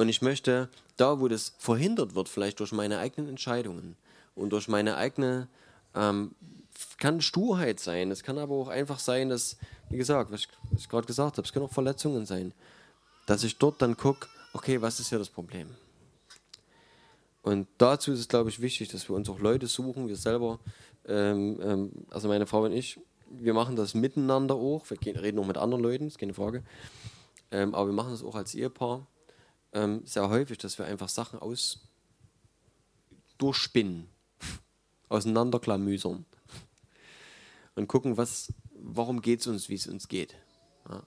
[0.00, 3.96] und ich möchte da, wo das verhindert wird, vielleicht durch meine eigenen Entscheidungen
[4.34, 5.46] und durch meine eigene,
[5.94, 6.34] ähm,
[6.98, 9.58] kann Sturheit sein, es kann aber auch einfach sein, dass,
[9.90, 10.48] wie gesagt, was ich,
[10.78, 12.52] ich gerade gesagt habe, es können auch Verletzungen sein,
[13.26, 15.68] dass ich dort dann gucke, okay, was ist hier das Problem?
[17.42, 20.60] Und dazu ist es, glaube ich, wichtig, dass wir uns auch Leute suchen, wir selber,
[21.06, 22.98] ähm, ähm, also meine Frau und ich,
[23.30, 26.62] wir machen das miteinander auch, wir gehen, reden auch mit anderen Leuten, ist keine Frage,
[27.50, 29.06] ähm, aber wir machen das auch als Ehepaar,
[29.72, 31.80] ähm, sehr häufig, dass wir einfach Sachen aus
[33.38, 34.08] durchspinnen,
[35.08, 36.24] auseinanderklamüsern
[37.74, 40.36] und gucken, was, warum geht es uns, wie es uns geht.
[40.88, 41.02] Ja.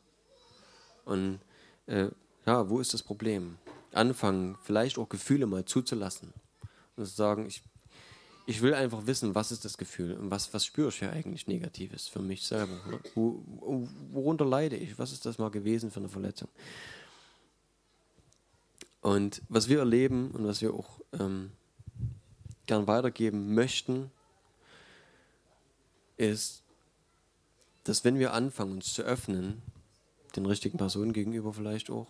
[1.06, 1.40] Und
[1.88, 2.10] äh,
[2.46, 3.58] ja, wo ist das Problem?
[3.92, 6.34] Anfangen, vielleicht auch Gefühle mal zuzulassen
[6.96, 7.62] und zu sagen, ich,
[8.48, 11.48] ich will einfach wissen, was ist das Gefühl und was, was spüre ich hier eigentlich
[11.48, 12.74] Negatives für mich selber.
[13.14, 13.44] Wo,
[14.12, 14.98] worunter leide ich?
[14.98, 16.50] Was ist das mal gewesen für eine Verletzung?
[19.04, 21.52] Und was wir erleben und was wir auch ähm,
[22.68, 24.10] gern weitergeben möchten,
[26.16, 26.64] ist,
[27.84, 29.62] dass wenn wir anfangen, uns zu öffnen,
[30.38, 32.08] den richtigen Personen gegenüber vielleicht auch,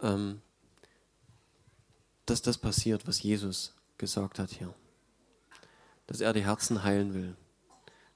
[0.00, 0.40] ähm,
[2.24, 4.72] dass das passiert, was Jesus gesagt hat hier.
[6.06, 7.36] Dass er die Herzen heilen will,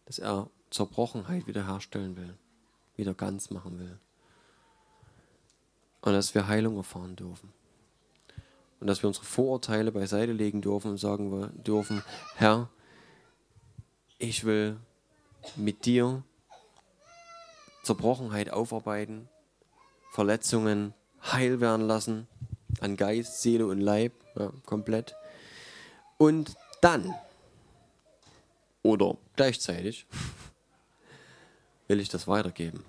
[0.06, 2.34] dass er Zerbrochenheit wiederherstellen will,
[2.96, 3.98] wieder ganz machen will.
[6.00, 7.57] Und dass wir Heilung erfahren dürfen
[8.80, 12.02] und dass wir unsere Vorurteile beiseite legen dürfen und sagen dürfen,
[12.36, 12.68] Herr,
[14.18, 14.76] ich will
[15.56, 16.22] mit dir
[17.82, 19.28] Zerbrochenheit aufarbeiten,
[20.12, 22.28] Verletzungen heil werden lassen,
[22.80, 25.14] an Geist, Seele und Leib, ja, komplett.
[26.16, 27.14] Und dann,
[28.82, 30.06] oder gleichzeitig,
[31.86, 32.84] will ich das weitergeben.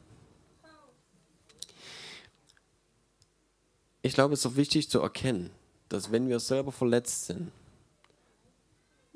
[4.01, 5.51] Ich glaube, es ist auch wichtig zu erkennen,
[5.89, 7.51] dass wenn wir selber verletzt sind,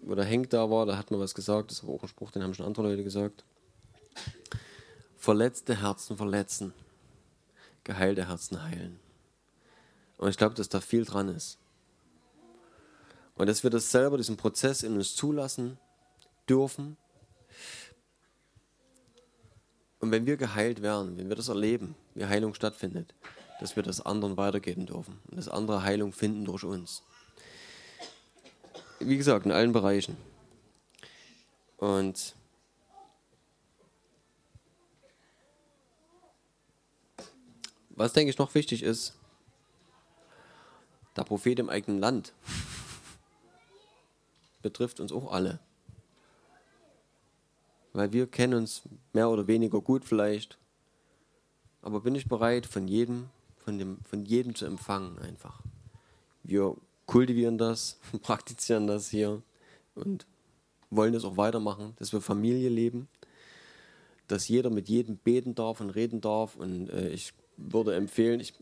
[0.08, 2.44] oder Henk da war, da hat man was gesagt, das war auch ein Spruch, den
[2.44, 3.46] haben schon andere Leute gesagt.
[5.18, 6.74] Verletzte Herzen verletzen,
[7.84, 9.00] geheilte Herzen heilen.
[10.18, 11.58] Und ich glaube, dass da viel dran ist.
[13.36, 15.78] Und dass wir das selber, diesen Prozess in uns zulassen
[16.50, 16.98] dürfen.
[20.00, 23.16] Und wenn wir geheilt werden, wenn wir das erleben, wie Heilung stattfindet,
[23.64, 27.02] dass wir das anderen weitergeben dürfen und dass andere Heilung finden durch uns
[29.08, 30.18] wie gesagt, in allen Bereichen.
[31.78, 32.36] Und
[37.90, 39.14] was denke ich noch wichtig ist,
[41.16, 42.34] der Prophet im eigenen Land
[44.62, 45.60] betrifft uns auch alle.
[47.92, 50.58] Weil wir kennen uns mehr oder weniger gut vielleicht.
[51.84, 53.30] Aber bin ich bereit, von jedem,
[53.64, 55.62] von, dem, von jedem zu empfangen einfach.
[56.44, 59.42] Wir kultivieren das, praktizieren das hier
[59.96, 60.26] und
[60.90, 63.08] wollen das auch weitermachen, dass wir Familie leben,
[64.28, 66.56] dass jeder mit jedem beten darf und reden darf.
[66.56, 68.54] Und äh, ich würde empfehlen, ich,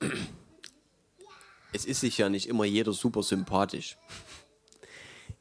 [1.72, 3.96] es ist sich ja nicht immer jeder super sympathisch.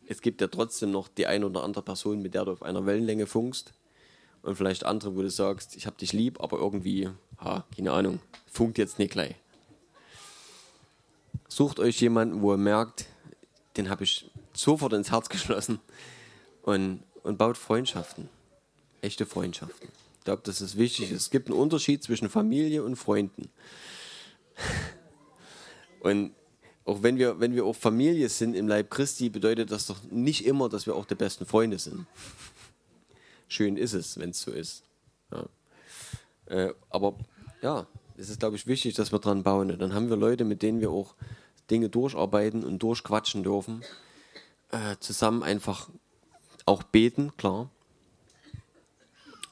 [0.06, 2.86] Es gibt ja trotzdem noch die eine oder andere Person, mit der du auf einer
[2.86, 3.74] Wellenlänge funkst.
[4.42, 7.10] Und vielleicht andere, wo du sagst, ich habe dich lieb, aber irgendwie,
[7.44, 8.20] ha, keine Ahnung,
[8.52, 9.36] funkt jetzt nicht gleich.
[11.48, 13.06] Sucht euch jemanden, wo ihr merkt,
[13.78, 15.80] den habe ich sofort ins Herz geschlossen
[16.64, 18.30] und, und baut Freundschaften.
[19.02, 19.90] Echte Freundschaften.
[20.20, 21.12] Ich glaube, das ist wichtig.
[21.12, 23.50] Es gibt einen Unterschied zwischen Familie und Freunden.
[26.00, 26.34] Und
[26.86, 30.46] auch wenn wir, wenn wir auch Familie sind im Leib Christi, bedeutet das doch nicht
[30.46, 32.06] immer, dass wir auch die besten Freunde sind.
[33.48, 34.84] Schön ist es, wenn es so ist.
[35.32, 35.46] Ja.
[36.46, 37.18] Äh, aber
[37.64, 37.88] ja,
[38.18, 39.76] es ist, glaube ich, wichtig, dass wir dran bauen.
[39.80, 41.16] Dann haben wir Leute, mit denen wir auch
[41.72, 43.82] Dinge durcharbeiten und durchquatschen dürfen.
[44.72, 45.90] Äh, zusammen einfach
[46.66, 47.70] auch beten, klar.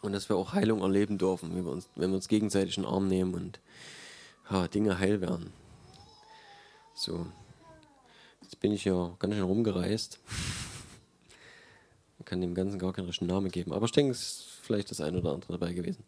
[0.02, 2.84] Und dass wir auch Heilung erleben dürfen, wenn wir uns, wenn wir uns gegenseitig in
[2.84, 3.60] den Arm nehmen und
[4.50, 5.54] ja, Dinge heil werden.
[6.94, 7.26] So.
[8.42, 10.20] Jetzt bin ich ja ganz schön rumgereist.
[12.18, 13.72] Man kann dem Ganzen gar keinen richtigen Namen geben.
[13.72, 16.04] Aber ich denke, es ist vielleicht das eine oder andere dabei gewesen.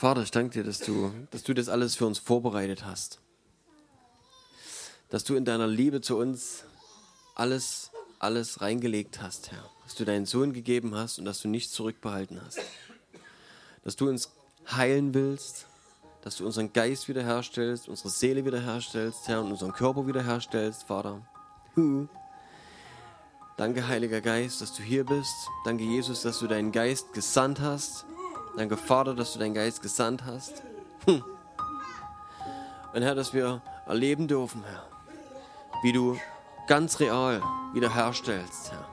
[0.00, 3.20] Vater, ich danke dir, dass du, dass du das alles für uns vorbereitet hast.
[5.10, 6.64] Dass du in deiner Liebe zu uns
[7.34, 9.70] alles, alles reingelegt hast, Herr.
[9.84, 12.60] Dass du deinen Sohn gegeben hast und dass du nichts zurückbehalten hast.
[13.84, 14.30] Dass du uns
[14.70, 15.66] heilen willst,
[16.22, 21.20] dass du unseren Geist wiederherstellst, unsere Seele wiederherstellst, Herr, und unseren Körper wiederherstellst, Vater.
[23.58, 25.34] Danke, Heiliger Geist, dass du hier bist.
[25.66, 28.06] Danke, Jesus, dass du deinen Geist gesandt hast
[28.56, 30.62] Danke, Vater, dass du deinen Geist gesandt hast.
[31.06, 31.22] Hm.
[32.92, 34.82] Und Herr, dass wir erleben dürfen, Herr,
[35.82, 36.18] wie du
[36.66, 37.40] ganz real
[37.72, 38.86] wiederherstellst, Herr.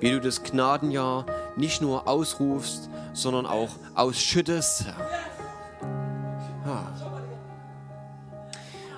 [0.00, 1.24] Wie du das Gnadenjahr
[1.56, 4.96] nicht nur ausrufst, sondern auch ausschüttest, Herr.
[6.66, 6.92] Ja.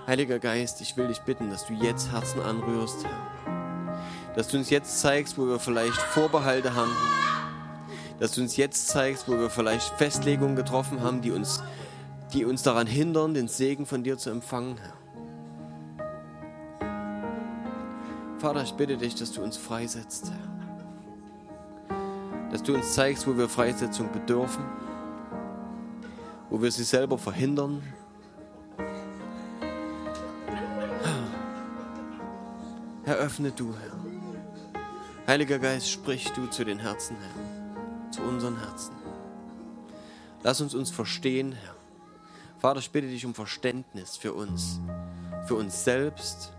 [0.06, 4.34] Heiliger Geist, ich will dich bitten, dass du jetzt Herzen anrührst, Herr.
[4.34, 6.96] Dass du uns jetzt zeigst, wo wir vielleicht Vorbehalte haben
[8.18, 11.62] dass du uns jetzt zeigst, wo wir vielleicht Festlegungen getroffen haben, die uns,
[12.32, 14.94] die uns daran hindern, den Segen von dir zu empfangen, Herr.
[18.38, 20.38] Vater, ich bitte dich, dass du uns freisetzt, Herr.
[22.50, 24.64] Dass du uns zeigst, wo wir Freisetzung bedürfen,
[26.48, 27.82] wo wir sie selber verhindern.
[33.04, 33.98] Herr, öffne du, Herr.
[35.26, 37.57] Heiliger Geist, sprich du zu den Herzen, Herr
[38.10, 38.94] zu unseren Herzen.
[40.42, 41.74] Lass uns uns verstehen, Herr.
[42.58, 44.80] Vater, ich bitte dich um Verständnis für uns,
[45.46, 46.52] für uns selbst,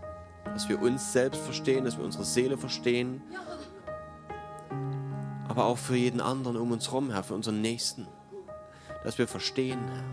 [0.44, 3.22] dass wir uns selbst verstehen, dass wir unsere Seele verstehen,
[5.48, 8.06] aber auch für jeden anderen um uns herum, Herr, für unseren Nächsten,
[9.04, 10.04] dass wir verstehen, Herr.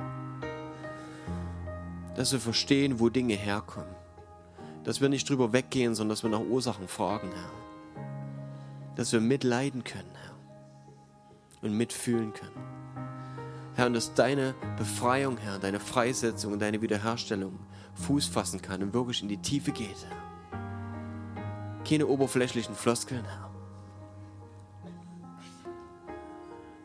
[2.16, 3.96] Dass wir verstehen, wo Dinge herkommen.
[4.84, 7.52] Dass wir nicht drüber weggehen, sondern dass wir nach Ursachen fragen, Herr.
[8.96, 10.37] Dass wir mitleiden können, Herr
[11.62, 12.78] und mitfühlen können.
[13.76, 17.60] Herr, und dass deine Befreiung, Herr, deine Freisetzung und deine Wiederherstellung
[17.94, 21.84] Fuß fassen kann und wirklich in die Tiefe geht, Herr.
[21.84, 23.50] Keine oberflächlichen Floskeln, Herr.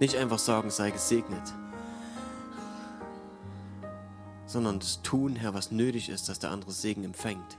[0.00, 1.54] Nicht einfach sagen, sei gesegnet,
[4.46, 7.56] sondern das tun, Herr, was nötig ist, dass der andere Segen empfängt.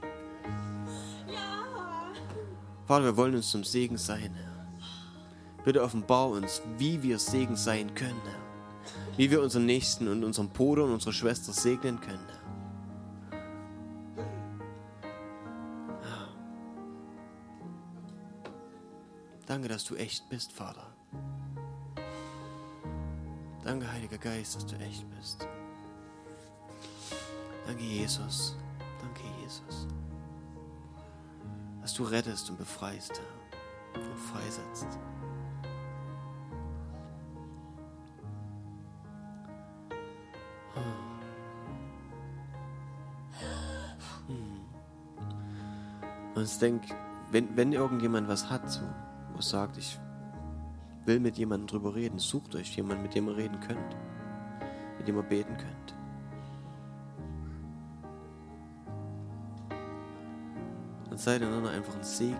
[2.86, 4.53] Vater, wir wollen uns zum Segen sein, Herr.
[5.64, 8.20] Bitte offenbar uns, wie wir Segen sein können.
[9.16, 12.28] Wie wir unseren Nächsten und unseren Bruder und unsere Schwester segnen können.
[19.46, 20.86] Danke, dass du echt bist, Vater.
[23.62, 25.46] Danke, Heiliger Geist, dass du echt bist.
[27.66, 28.56] Danke, Jesus.
[29.00, 29.86] Danke, Jesus.
[31.80, 34.98] Dass du rettest und befreist, Herr, und freisetzt.
[46.44, 46.94] Und ich denke,
[47.30, 48.82] wenn, wenn irgendjemand was hat, so,
[49.32, 49.98] wo es sagt, ich
[51.06, 53.96] will mit jemandem drüber reden, sucht euch jemanden, mit dem ihr reden könnt,
[54.98, 55.94] mit dem ihr beten könnt.
[61.10, 62.36] Und seid einander einfach ein Segen.